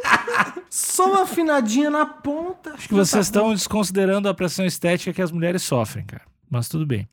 Só 0.69 1.11
uma 1.11 1.23
afinadinha 1.23 1.89
na 1.89 2.05
ponta. 2.05 2.73
Acho 2.73 2.87
que 2.87 2.93
vocês 2.93 3.25
estão 3.27 3.53
desconsiderando 3.53 4.27
a 4.27 4.33
pressão 4.33 4.65
estética 4.65 5.13
que 5.13 5.21
as 5.21 5.31
mulheres 5.31 5.61
sofrem, 5.63 6.05
cara. 6.05 6.23
Mas 6.49 6.69
tudo 6.69 6.85
bem. 6.85 7.05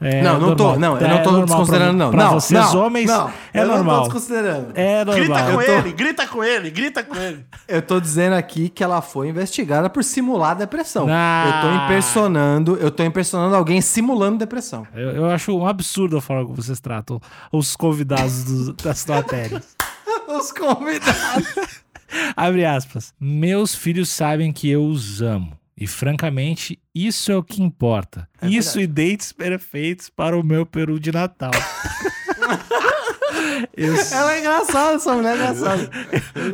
É 0.00 0.20
Não, 0.22 0.38
não 0.38 0.54
tô, 0.54 0.64
normal. 0.64 0.78
não, 0.78 0.98
eu 1.00 1.08
não 1.08 1.22
tô 1.22 1.30
normal 1.30 1.46
desconsiderando, 1.46 1.96
pra, 1.96 2.04
não. 2.04 2.10
Pra 2.10 2.24
não, 2.24 2.32
vocês, 2.34 2.60
não, 2.74 2.84
homens, 2.84 3.06
não, 3.08 3.28
é 3.54 3.60
eu 3.62 3.66
Não 3.66 3.74
normal. 3.76 3.96
tô 3.96 4.02
desconsiderando. 4.04 4.72
É 4.74 5.04
normal. 5.04 5.14
grita 5.24 5.42
com 5.44 5.52
tô- 5.52 5.60
ele, 5.72 5.92
grita 5.92 6.26
com 6.26 6.44
ele, 6.44 6.70
grita 6.70 7.02
com 7.02 7.16
ele. 7.16 7.46
Eu 7.66 7.80
tô 7.80 7.98
dizendo 7.98 8.34
aqui 8.34 8.68
que 8.68 8.84
ela 8.84 9.00
foi 9.00 9.28
investigada 9.28 9.88
por 9.88 10.04
simular 10.04 10.54
depressão. 10.56 11.06
Ah. 11.08 11.44
Eu 11.46 11.68
tô 11.70 11.84
impersonando, 11.84 12.76
eu 12.76 12.90
tô 12.90 13.02
impersonando 13.02 13.56
alguém 13.56 13.80
simulando 13.80 14.36
depressão. 14.38 14.86
Eu, 14.94 15.10
eu 15.12 15.30
acho 15.30 15.56
um 15.56 15.66
absurdo 15.66 16.18
a 16.18 16.20
forma 16.20 16.42
como 16.44 16.56
vocês 16.56 16.78
tratam 16.78 17.18
os 17.50 17.74
convidados 17.74 18.44
dos- 18.44 18.74
das 18.82 19.06
matérias. 19.06 19.74
Os 20.28 20.52
convidados. 20.52 21.54
Abre 22.36 22.66
aspas. 22.66 23.14
Meus 23.18 23.74
filhos 23.74 24.10
sabem 24.10 24.52
que 24.52 24.68
eu 24.68 24.84
os 24.84 25.22
amo. 25.22 25.56
E 25.76 25.86
francamente, 25.86 26.78
isso 26.94 27.32
é 27.32 27.36
o 27.36 27.42
que 27.42 27.62
importa. 27.62 28.28
isso 28.42 28.80
e 28.80 28.86
dates 28.86 29.32
perfeitos 29.32 30.10
para 30.10 30.36
o 30.36 30.44
meu 30.44 30.66
peru 30.66 31.00
de 31.00 31.10
Natal. 31.10 31.50
eu 33.76 33.94
Ela 33.94 34.34
é 34.34 34.40
engraçada, 34.40 34.96
essa 34.96 35.14
mulher 35.14 35.32
é 35.32 35.36
engraçada. 35.36 35.90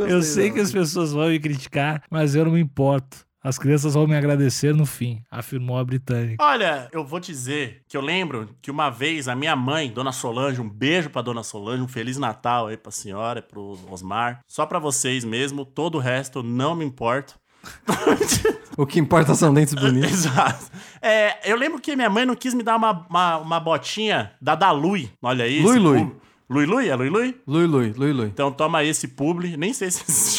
Eu 0.09 0.22
sei 0.22 0.50
que 0.50 0.61
as 0.61 0.72
pessoas 0.72 1.12
vão 1.12 1.28
me 1.28 1.40
criticar, 1.40 2.02
mas 2.11 2.35
eu 2.35 2.44
não 2.44 2.52
me 2.52 2.61
importo. 2.61 3.26
As 3.42 3.57
crianças 3.57 3.94
vão 3.94 4.07
me 4.07 4.16
agradecer 4.16 4.74
no 4.74 4.85
fim, 4.85 5.22
afirmou 5.31 5.78
a 5.78 5.85
britânica. 5.85 6.44
Olha, 6.44 6.88
eu 6.92 7.04
vou 7.04 7.20
dizer 7.20 7.83
que 7.88 7.96
eu 7.96 8.00
lembro 8.00 8.50
que 8.61 8.70
uma 8.70 8.90
vez 8.90 9.28
a 9.28 9.35
minha 9.35 9.54
mãe, 9.54 9.90
Dona 9.90 10.11
Solange, 10.11 10.61
um 10.61 10.68
beijo 10.68 11.09
pra 11.09 11.22
Dona 11.22 11.44
Solange, 11.44 11.83
um 11.83 11.88
Feliz 11.88 12.18
Natal 12.18 12.66
aí 12.66 12.76
pra 12.76 12.90
senhora, 12.90 13.40
pro 13.40 13.78
Osmar. 13.90 14.40
Só 14.46 14.66
pra 14.66 14.81
vocês 14.81 15.24
mesmo, 15.24 15.64
todo 15.64 15.94
o 15.94 16.00
resto 16.00 16.40
eu 16.40 16.42
não 16.42 16.74
me 16.74 16.85
importo. 16.85 17.38
O 18.79 18.87
que 18.87 19.01
importa 19.01 19.35
são 19.35 19.53
dentes 19.53 19.75
bonitos. 19.81 20.12
Exato. 20.12 20.71
É, 21.03 21.51
eu 21.51 21.57
lembro 21.57 21.81
que 21.81 21.97
minha 21.97 22.09
mãe 22.09 22.25
não 22.25 22.37
quis 22.37 22.55
me 22.55 22.62
dar 22.62 22.77
uma, 22.77 23.05
uma, 23.11 23.37
uma 23.38 23.61
botinha 23.61 24.31
da 24.41 24.55
Dalui. 24.55 25.11
Olha 25.21 25.45
aí. 25.45 25.61
Lui 25.61 25.79
Lui. 25.81 26.12
Lui 26.49 26.64
Lui? 26.64 26.88
É 26.88 26.95
Lui 26.95 27.11
Lui? 27.11 27.37
Lui, 27.47 27.67
Lui, 27.67 27.93
Lui, 27.93 28.12
Lui. 28.12 28.27
Então 28.29 28.53
toma 28.53 28.85
esse 28.85 29.09
publi. 29.09 29.57
Nem 29.57 29.73
sei 29.73 29.91
se 29.91 30.05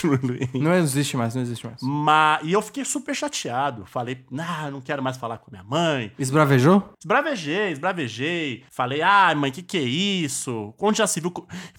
Não 0.53 0.73
existe 0.73 1.15
mais, 1.17 1.35
não 1.35 1.41
existe 1.41 1.65
mais. 1.65 1.81
Mas, 1.81 2.41
e 2.43 2.53
eu 2.53 2.61
fiquei 2.61 2.85
super 2.85 3.15
chateado. 3.15 3.85
Falei, 3.85 4.23
ah, 4.37 4.69
não 4.71 4.81
quero 4.81 5.01
mais 5.01 5.17
falar 5.17 5.37
com 5.37 5.51
minha 5.51 5.63
mãe. 5.63 6.11
Esbravejou? 6.17 6.93
Esbravejei, 6.99 7.71
esbravejei. 7.71 8.63
Falei, 8.71 9.01
ah, 9.01 9.33
mãe, 9.35 9.51
que 9.51 9.61
que 9.61 9.77
é 9.77 9.81
isso? 9.81 10.73
Onde 10.79 10.99
já 10.99 11.07
se 11.07 11.19
viu 11.19 11.33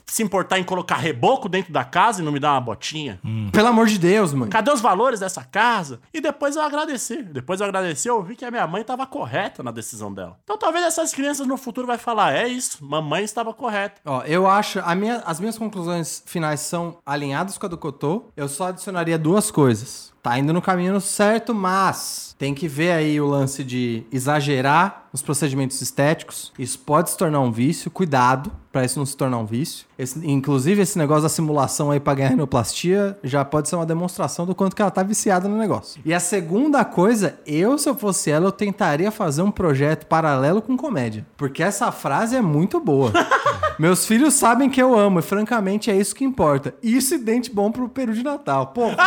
se 0.06 0.22
importar 0.22 0.58
em 0.58 0.64
colocar 0.64 0.96
reboco 0.96 1.48
dentro 1.48 1.72
da 1.72 1.84
casa 1.84 2.20
e 2.20 2.24
não 2.24 2.32
me 2.32 2.40
dar 2.40 2.52
uma 2.52 2.60
botinha? 2.60 3.20
Pelo 3.52 3.68
amor 3.68 3.86
de 3.86 3.98
Deus, 3.98 4.32
mãe. 4.34 4.48
Cadê 4.48 4.70
os 4.70 4.80
valores 4.80 5.20
dessa 5.20 5.44
casa? 5.44 6.00
E 6.12 6.20
depois 6.20 6.56
eu 6.56 6.62
agradeci. 6.62 7.22
Depois 7.22 7.60
eu 7.60 7.66
agradeci, 7.66 8.08
eu 8.08 8.22
vi 8.22 8.36
que 8.36 8.44
a 8.44 8.50
minha 8.50 8.66
mãe 8.66 8.82
estava 8.82 9.06
correta 9.06 9.62
na 9.62 9.70
decisão 9.70 10.12
dela. 10.12 10.38
Então 10.44 10.58
talvez 10.58 10.84
essas 10.84 11.12
crianças 11.12 11.46
no 11.46 11.56
futuro 11.56 11.86
vai 11.86 11.98
falar, 11.98 12.34
é 12.34 12.48
isso, 12.48 12.84
mamãe 12.84 13.24
estava 13.24 13.52
correta. 13.52 14.00
Ó, 14.04 14.22
eu 14.22 14.46
acho. 14.46 14.80
Minha, 14.96 15.18
as 15.24 15.40
minhas 15.40 15.56
conclusões 15.56 16.22
finais 16.26 16.60
são 16.60 16.98
alinhadas 17.04 17.56
com 17.56 17.66
a 17.66 17.68
do 17.68 17.78
Cotô. 17.78 18.09
Eu 18.36 18.48
só 18.48 18.68
adicionaria 18.68 19.18
duas 19.18 19.50
coisas. 19.50 20.12
Tá 20.22 20.38
indo 20.38 20.52
no 20.52 20.60
caminho 20.60 21.00
certo, 21.00 21.54
mas 21.54 22.34
tem 22.38 22.52
que 22.54 22.68
ver 22.68 22.92
aí 22.92 23.18
o 23.20 23.26
lance 23.26 23.64
de 23.64 24.02
exagerar 24.12 25.04
nos 25.12 25.22
procedimentos 25.22 25.80
estéticos. 25.80 26.52
Isso 26.58 26.78
pode 26.78 27.10
se 27.10 27.16
tornar 27.16 27.40
um 27.40 27.50
vício. 27.50 27.90
Cuidado 27.90 28.52
pra 28.70 28.84
isso 28.84 28.98
não 28.98 29.06
se 29.06 29.16
tornar 29.16 29.38
um 29.38 29.46
vício. 29.46 29.86
Esse- 29.98 30.20
inclusive, 30.30 30.82
esse 30.82 30.96
negócio 30.98 31.22
da 31.22 31.28
simulação 31.30 31.90
aí 31.90 31.98
pra 31.98 32.14
ganhar 32.14 32.28
rinoplastia 32.28 33.18
já 33.24 33.44
pode 33.44 33.68
ser 33.70 33.76
uma 33.76 33.86
demonstração 33.86 34.44
do 34.44 34.54
quanto 34.54 34.76
que 34.76 34.82
ela 34.82 34.90
tá 34.90 35.02
viciada 35.02 35.48
no 35.48 35.56
negócio. 35.56 36.00
E 36.04 36.12
a 36.12 36.20
segunda 36.20 36.84
coisa, 36.84 37.38
eu, 37.46 37.78
se 37.78 37.88
eu 37.88 37.94
fosse 37.94 38.30
ela, 38.30 38.46
eu 38.46 38.52
tentaria 38.52 39.10
fazer 39.10 39.40
um 39.42 39.50
projeto 39.50 40.04
paralelo 40.06 40.60
com 40.60 40.76
comédia. 40.76 41.26
Porque 41.36 41.62
essa 41.62 41.90
frase 41.90 42.36
é 42.36 42.42
muito 42.42 42.78
boa. 42.78 43.10
Meus 43.78 44.04
filhos 44.06 44.34
sabem 44.34 44.68
que 44.68 44.80
eu 44.82 44.98
amo 44.98 45.18
e, 45.20 45.22
francamente, 45.22 45.90
é 45.90 45.96
isso 45.96 46.14
que 46.14 46.24
importa. 46.24 46.74
Isso 46.82 47.14
e 47.14 47.18
dente 47.18 47.50
bom 47.50 47.72
pro 47.72 47.88
peru 47.88 48.12
de 48.12 48.22
Natal. 48.22 48.66
Pô, 48.68 48.82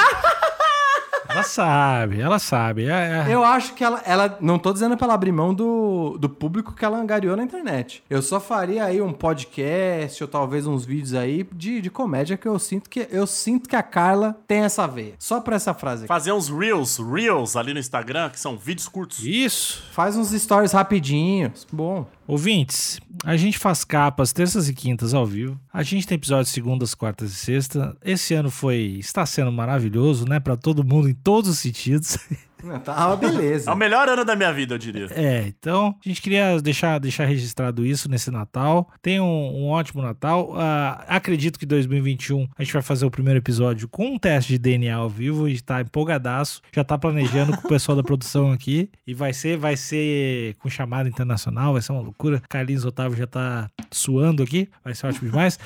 Ela 1.28 1.44
sabe, 1.44 2.20
ela 2.20 2.40
sabe. 2.40 2.86
É, 2.86 3.26
é. 3.28 3.34
eu 3.34 3.44
acho 3.44 3.74
que 3.74 3.84
ela, 3.84 4.02
ela. 4.06 4.38
Não 4.42 4.60
tô 4.60 4.74
dizendo 4.74 4.98
pra 4.98 5.06
ela 5.06 5.14
abrir 5.14 5.32
mão 5.32 5.54
do, 5.54 6.18
do 6.20 6.30
público 6.30 6.74
que 6.74 6.84
ela 6.84 6.98
angariou 6.98 7.36
na 7.36 7.44
internet. 7.44 8.04
Eu 8.10 8.22
só 8.22 8.40
faria 8.40 8.86
aí 8.86 9.02
um 9.02 9.14
podcast 9.14 10.24
ou 10.24 10.28
talvez 10.28 10.68
uns 10.68 10.86
vídeos 10.86 11.14
aí 11.14 11.48
de, 11.54 11.82
de 11.82 11.90
comédia 11.90 12.38
que 12.38 12.48
eu 12.48 12.58
sinto 12.60 12.90
que 12.90 13.08
eu 13.12 13.26
sinto 13.26 13.70
que 13.70 13.76
a 13.76 13.84
Carla 13.84 14.38
tem 14.48 14.60
essa 14.64 14.88
veia. 14.88 15.14
Só 15.20 15.40
pra 15.40 15.56
essa 15.56 15.74
frase 15.74 16.04
aqui. 16.04 16.08
Fazer 16.08 16.32
uns 16.32 16.50
reels, 16.50 16.98
reels 16.98 17.56
ali 17.56 17.74
no 17.74 17.80
Instagram, 17.80 18.30
que 18.30 18.40
são 18.40 18.58
vídeos 18.58 18.88
curtos. 18.88 19.24
Isso. 19.24 19.84
Faz 19.92 20.16
uns 20.16 20.32
stories 20.32 20.72
rapidinhos. 20.72 21.66
Bom. 21.72 22.06
Ouvintes, 22.26 23.00
a 23.26 23.36
gente 23.36 23.58
faz 23.58 23.84
capas 23.84 24.32
terças 24.32 24.70
e 24.70 24.74
quintas 24.74 25.14
ao 25.14 25.26
vivo. 25.26 25.60
A 25.72 25.84
gente 25.84 26.08
tem 26.08 26.16
episódios 26.16 26.50
segundas, 26.50 26.96
quartas 26.96 27.32
e 27.32 27.36
sexta. 27.36 27.96
Esse 28.04 28.34
ano 28.34 28.50
foi, 28.50 28.98
está 29.00 29.26
sendo 29.26 29.52
maravilhoso, 29.52 30.26
né, 30.26 30.40
Pra 30.40 30.56
todo 30.56 30.84
mundo 30.84 31.10
em 31.10 31.14
todos 31.14 31.50
os 31.50 31.60
sentidos. 31.60 32.18
Não, 32.64 32.80
Tá 32.80 33.08
uma 33.08 33.18
beleza. 33.18 33.70
É 33.70 33.74
o 33.74 33.78
melhor 33.78 34.08
ano 34.08 34.24
da 34.24 34.36
minha 34.36 34.52
vida, 34.52 34.76
eu 34.76 34.78
diria. 34.78 35.08
É, 35.12 35.46
então 35.48 35.96
a 36.04 36.08
gente 36.08 36.22
queria 36.22 36.60
deixar, 36.62 37.00
deixar 37.00 37.26
registrado 37.26 37.86
isso 37.86 38.10
nesse 38.10 38.32
Natal. 38.32 38.90
Tenha 39.02 39.24
um, 39.24 39.64
um 39.64 39.68
ótimo 39.70 40.02
Natal. 40.02 40.54
Ah, 40.58 41.04
acredito 41.08 41.60
que 41.60 41.66
2021 41.66 42.48
a 42.58 42.64
gente 42.64 42.74
vai 42.74 42.82
fazer 42.82 43.06
o 43.06 43.12
primeiro 43.12 43.40
episódio 43.40 43.88
com 43.88 44.08
um 44.16 44.20
teste 44.20 44.54
de 44.54 44.58
DNA 44.58 44.96
ao 44.96 45.10
vivo 45.10 45.48
e 45.48 45.60
tá 45.60 45.82
empolgadaço. 45.82 46.62
Já 46.74 46.84
tá 46.84 46.98
planejando 46.98 47.58
com 47.58 47.68
o 47.68 47.70
pessoal 47.70 47.96
da 47.96 48.04
produção 48.04 48.52
aqui. 48.52 48.90
E 49.06 49.14
vai 49.14 49.34
ser, 49.34 49.58
vai 49.58 49.76
ser 49.76 50.56
com 50.60 50.70
chamada 50.70 51.10
internacional, 51.10 51.74
vai 51.74 51.82
ser 51.82 51.92
uma 51.92 52.02
loucura. 52.02 52.42
Carlinhos 52.50 52.86
Otávio 52.86 53.18
já 53.18 53.28
tá 53.28 53.70
suando 53.92 54.42
aqui. 54.42 54.70
Vai 54.84 54.96
ser 54.96 55.08
ótimo 55.08 55.30
demais. 55.30 55.60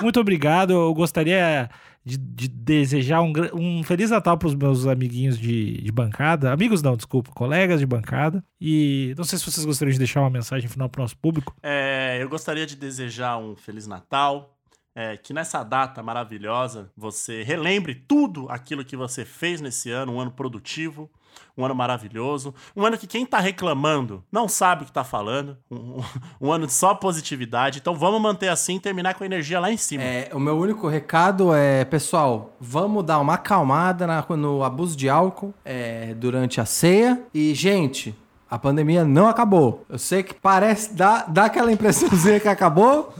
Muito 0.00 0.18
obrigado. 0.18 0.72
Eu 0.72 0.92
gostaria 0.94 1.70
de, 2.04 2.16
de 2.16 2.48
desejar 2.48 3.22
um, 3.22 3.32
um 3.54 3.82
Feliz 3.82 4.10
Natal 4.10 4.36
para 4.36 4.48
os 4.48 4.54
meus 4.54 4.86
amiguinhos 4.86 5.38
de, 5.38 5.80
de 5.80 5.92
bancada. 5.92 6.52
Amigos 6.52 6.82
não, 6.82 6.96
desculpa, 6.96 7.30
colegas 7.32 7.80
de 7.80 7.86
bancada. 7.86 8.44
E 8.60 9.14
não 9.16 9.24
sei 9.24 9.38
se 9.38 9.44
vocês 9.44 9.64
gostariam 9.64 9.92
de 9.92 9.98
deixar 9.98 10.20
uma 10.20 10.30
mensagem 10.30 10.68
final 10.68 10.88
para 10.88 11.00
o 11.00 11.04
nosso 11.04 11.16
público. 11.16 11.54
É, 11.62 12.18
eu 12.20 12.28
gostaria 12.28 12.66
de 12.66 12.76
desejar 12.76 13.38
um 13.38 13.54
Feliz 13.54 13.86
Natal. 13.86 14.58
É, 14.94 15.16
que 15.16 15.32
nessa 15.32 15.62
data 15.62 16.02
maravilhosa 16.02 16.90
você 16.96 17.42
relembre 17.42 17.94
tudo 17.94 18.46
aquilo 18.50 18.84
que 18.84 18.96
você 18.96 19.24
fez 19.24 19.60
nesse 19.60 19.90
ano, 19.90 20.12
um 20.14 20.20
ano 20.20 20.30
produtivo, 20.30 21.10
um 21.56 21.64
ano 21.64 21.74
maravilhoso, 21.74 22.54
um 22.76 22.84
ano 22.84 22.98
que 22.98 23.06
quem 23.06 23.24
tá 23.24 23.38
reclamando 23.38 24.22
não 24.30 24.46
sabe 24.46 24.82
o 24.82 24.86
que 24.86 24.92
tá 24.92 25.02
falando, 25.02 25.56
um, 25.70 26.02
um 26.38 26.52
ano 26.52 26.66
de 26.66 26.72
só 26.74 26.94
positividade. 26.94 27.78
Então 27.78 27.94
vamos 27.94 28.20
manter 28.20 28.48
assim 28.48 28.76
e 28.76 28.80
terminar 28.80 29.14
com 29.14 29.22
a 29.22 29.26
energia 29.26 29.58
lá 29.58 29.72
em 29.72 29.76
cima. 29.78 30.02
É, 30.02 30.30
o 30.34 30.38
meu 30.38 30.58
único 30.58 30.86
recado 30.88 31.54
é, 31.54 31.84
pessoal, 31.86 32.54
vamos 32.60 33.02
dar 33.04 33.18
uma 33.18 33.34
acalmada 33.34 34.06
na- 34.06 34.26
no 34.36 34.62
abuso 34.62 34.94
de 34.96 35.08
álcool 35.08 35.54
é, 35.64 36.12
durante 36.14 36.60
a 36.60 36.66
ceia. 36.66 37.22
E, 37.32 37.54
gente, 37.54 38.14
a 38.52 38.58
pandemia 38.58 39.02
não 39.02 39.28
acabou. 39.28 39.82
Eu 39.88 39.98
sei 39.98 40.22
que 40.22 40.34
parece, 40.34 40.92
dá, 40.92 41.24
dá 41.26 41.46
aquela 41.46 41.72
impressãozinha 41.72 42.38
que 42.38 42.46
acabou. 42.46 43.14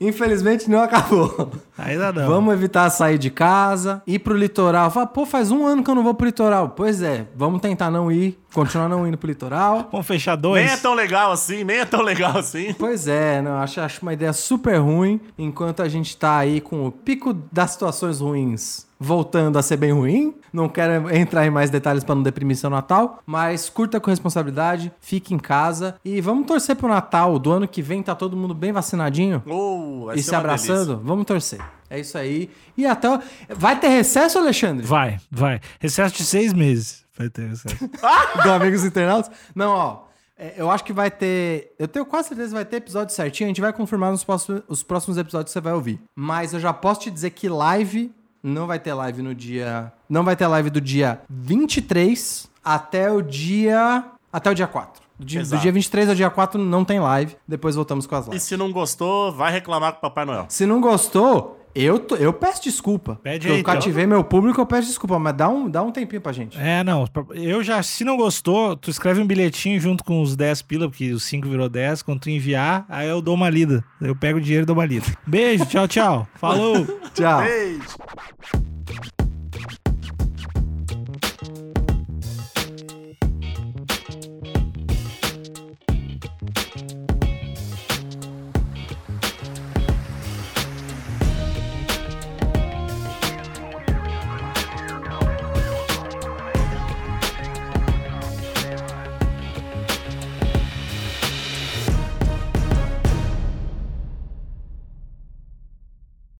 Infelizmente 0.00 0.70
não 0.70 0.80
acabou. 0.80 1.52
Ainda 1.76 2.10
não. 2.10 2.26
Vamos 2.26 2.54
evitar 2.54 2.88
sair 2.88 3.18
de 3.18 3.28
casa, 3.28 4.02
ir 4.06 4.18
pro 4.18 4.34
litoral. 4.34 4.90
Fala, 4.90 5.06
pô, 5.06 5.26
faz 5.26 5.50
um 5.50 5.66
ano 5.66 5.84
que 5.84 5.90
eu 5.90 5.94
não 5.94 6.02
vou 6.02 6.14
pro 6.14 6.24
litoral. 6.24 6.70
Pois 6.70 7.02
é, 7.02 7.26
vamos 7.36 7.60
tentar 7.60 7.90
não 7.90 8.10
ir, 8.10 8.38
continuar 8.54 8.88
não 8.88 9.06
indo 9.06 9.18
pro 9.18 9.28
litoral. 9.28 9.90
Vamos 9.92 10.06
fechar 10.06 10.36
dois. 10.36 10.64
Nem 10.64 10.72
é 10.72 10.76
tão 10.78 10.94
legal 10.94 11.32
assim, 11.32 11.62
nem 11.62 11.80
é 11.80 11.84
tão 11.84 12.00
legal 12.00 12.38
assim. 12.38 12.72
Pois 12.78 13.06
é, 13.06 13.42
não, 13.42 13.58
acho, 13.58 13.78
acho 13.82 14.00
uma 14.00 14.14
ideia 14.14 14.32
super 14.32 14.78
ruim, 14.78 15.20
enquanto 15.36 15.82
a 15.82 15.88
gente 15.88 16.16
tá 16.16 16.34
aí 16.34 16.62
com 16.62 16.86
o 16.86 16.90
pico 16.90 17.34
das 17.52 17.72
situações 17.72 18.20
ruins 18.20 18.85
voltando 18.98 19.58
a 19.58 19.62
ser 19.62 19.76
bem 19.76 19.92
ruim. 19.92 20.34
Não 20.52 20.68
quero 20.68 21.14
entrar 21.14 21.46
em 21.46 21.50
mais 21.50 21.70
detalhes 21.70 22.02
para 22.04 22.14
não 22.14 22.22
deprimir 22.22 22.56
seu 22.56 22.70
Natal, 22.70 23.20
mas 23.26 23.68
curta 23.68 24.00
com 24.00 24.10
responsabilidade, 24.10 24.90
fique 25.00 25.34
em 25.34 25.38
casa 25.38 25.96
e 26.04 26.20
vamos 26.20 26.46
torcer 26.46 26.76
pro 26.76 26.88
Natal 26.88 27.38
do 27.38 27.52
ano 27.52 27.68
que 27.68 27.82
vem, 27.82 28.02
tá 28.02 28.14
todo 28.14 28.36
mundo 28.36 28.54
bem 28.54 28.72
vacinadinho 28.72 29.42
Oh, 29.46 30.10
e 30.14 30.22
se 30.22 30.34
abraçando. 30.34 30.86
delícia. 30.86 30.96
Vamos 31.04 31.24
torcer. 31.26 31.60
É 31.88 32.00
isso 32.00 32.16
aí. 32.18 32.50
E 32.76 32.84
até. 32.86 33.08
Vai 33.50 33.78
ter 33.78 33.88
recesso, 33.88 34.38
Alexandre? 34.38 34.84
Vai, 34.84 35.18
vai. 35.30 35.60
Recesso 35.78 36.16
de 36.16 36.24
seis 36.24 36.52
meses. 36.52 37.04
Vai 37.16 37.28
ter 37.30 37.48
recesso. 37.48 37.76
do 38.42 38.50
Amigos 38.52 38.84
Internautas? 38.84 39.30
Não, 39.54 39.70
ó. 39.70 39.98
é, 40.36 40.54
Eu 40.56 40.68
acho 40.70 40.82
que 40.84 40.92
vai 40.92 41.10
ter. 41.12 41.72
Eu 41.78 41.86
tenho 41.86 42.04
quase 42.04 42.28
certeza 42.28 42.48
que 42.48 42.54
vai 42.54 42.64
ter 42.64 42.76
episódio 42.78 43.14
certinho. 43.14 43.46
A 43.46 43.50
gente 43.50 43.60
vai 43.60 43.72
confirmar 43.72 44.10
nos 44.10 44.24
próximos, 44.24 44.62
os 44.68 44.82
próximos 44.82 45.16
episódios 45.16 45.50
que 45.50 45.52
você 45.52 45.60
vai 45.60 45.74
ouvir. 45.74 46.00
Mas 46.14 46.52
eu 46.52 46.58
já 46.60 46.72
posso 46.72 47.02
te 47.02 47.10
dizer 47.10 47.30
que 47.30 47.48
live. 47.48 48.12
Não 48.42 48.66
vai 48.66 48.78
ter 48.78 48.94
live 48.94 49.22
no 49.22 49.34
dia. 49.34 49.92
Não 50.08 50.22
vai 50.24 50.36
ter 50.36 50.46
live 50.46 50.70
do 50.70 50.80
dia 50.80 51.20
23 51.28 52.48
até 52.64 53.10
o 53.10 53.20
dia. 53.22 54.04
Até 54.32 54.50
o 54.50 54.54
dia 54.54 54.66
4. 54.66 55.02
Do 55.18 55.24
dia, 55.24 55.42
do 55.42 55.56
dia 55.58 55.72
23 55.72 56.10
ao 56.10 56.14
dia 56.14 56.28
4 56.30 56.60
não 56.62 56.84
tem 56.84 57.00
live. 57.00 57.36
Depois 57.48 57.74
voltamos 57.74 58.06
com 58.06 58.14
as 58.14 58.26
E 58.26 58.30
lives. 58.30 58.42
se 58.42 58.56
não 58.56 58.70
gostou, 58.70 59.32
vai 59.32 59.50
reclamar 59.50 59.92
com 59.92 59.98
o 59.98 60.00
Papai 60.02 60.26
Noel. 60.26 60.44
Se 60.50 60.66
não 60.66 60.78
gostou, 60.78 61.58
eu, 61.74 61.98
tô- 61.98 62.16
eu 62.16 62.34
peço 62.34 62.62
desculpa. 62.64 63.18
Pede 63.22 63.48
eu 63.48 63.54
aí, 63.54 63.60
então. 63.60 63.72
cativei 63.74 64.06
meu 64.06 64.22
público, 64.22 64.60
eu 64.60 64.66
peço 64.66 64.88
desculpa. 64.88 65.18
Mas 65.18 65.32
dá 65.34 65.48
um, 65.48 65.70
dá 65.70 65.82
um 65.82 65.90
tempinho 65.90 66.20
pra 66.20 66.32
gente. 66.32 66.58
É, 66.60 66.84
não. 66.84 67.06
Eu 67.32 67.62
já, 67.64 67.82
se 67.82 68.04
não 68.04 68.14
gostou, 68.18 68.76
tu 68.76 68.90
escreve 68.90 69.18
um 69.22 69.26
bilhetinho 69.26 69.80
junto 69.80 70.04
com 70.04 70.20
os 70.20 70.36
10 70.36 70.60
pila, 70.60 70.86
porque 70.86 71.10
os 71.12 71.24
5 71.24 71.48
virou 71.48 71.68
10. 71.70 72.02
Quando 72.02 72.20
tu 72.20 72.28
enviar, 72.30 72.84
aí 72.86 73.08
eu 73.08 73.22
dou 73.22 73.34
uma 73.34 73.48
lida. 73.48 73.82
Eu 74.02 74.14
pego 74.14 74.36
o 74.38 74.40
dinheiro 74.40 74.64
e 74.64 74.66
dou 74.66 74.76
uma 74.76 74.84
lida. 74.84 75.06
Beijo, 75.26 75.64
tchau, 75.64 75.88
tchau. 75.88 76.28
Falou! 76.34 76.86
Tchau. 77.16 77.40
Beijo! 77.42 77.80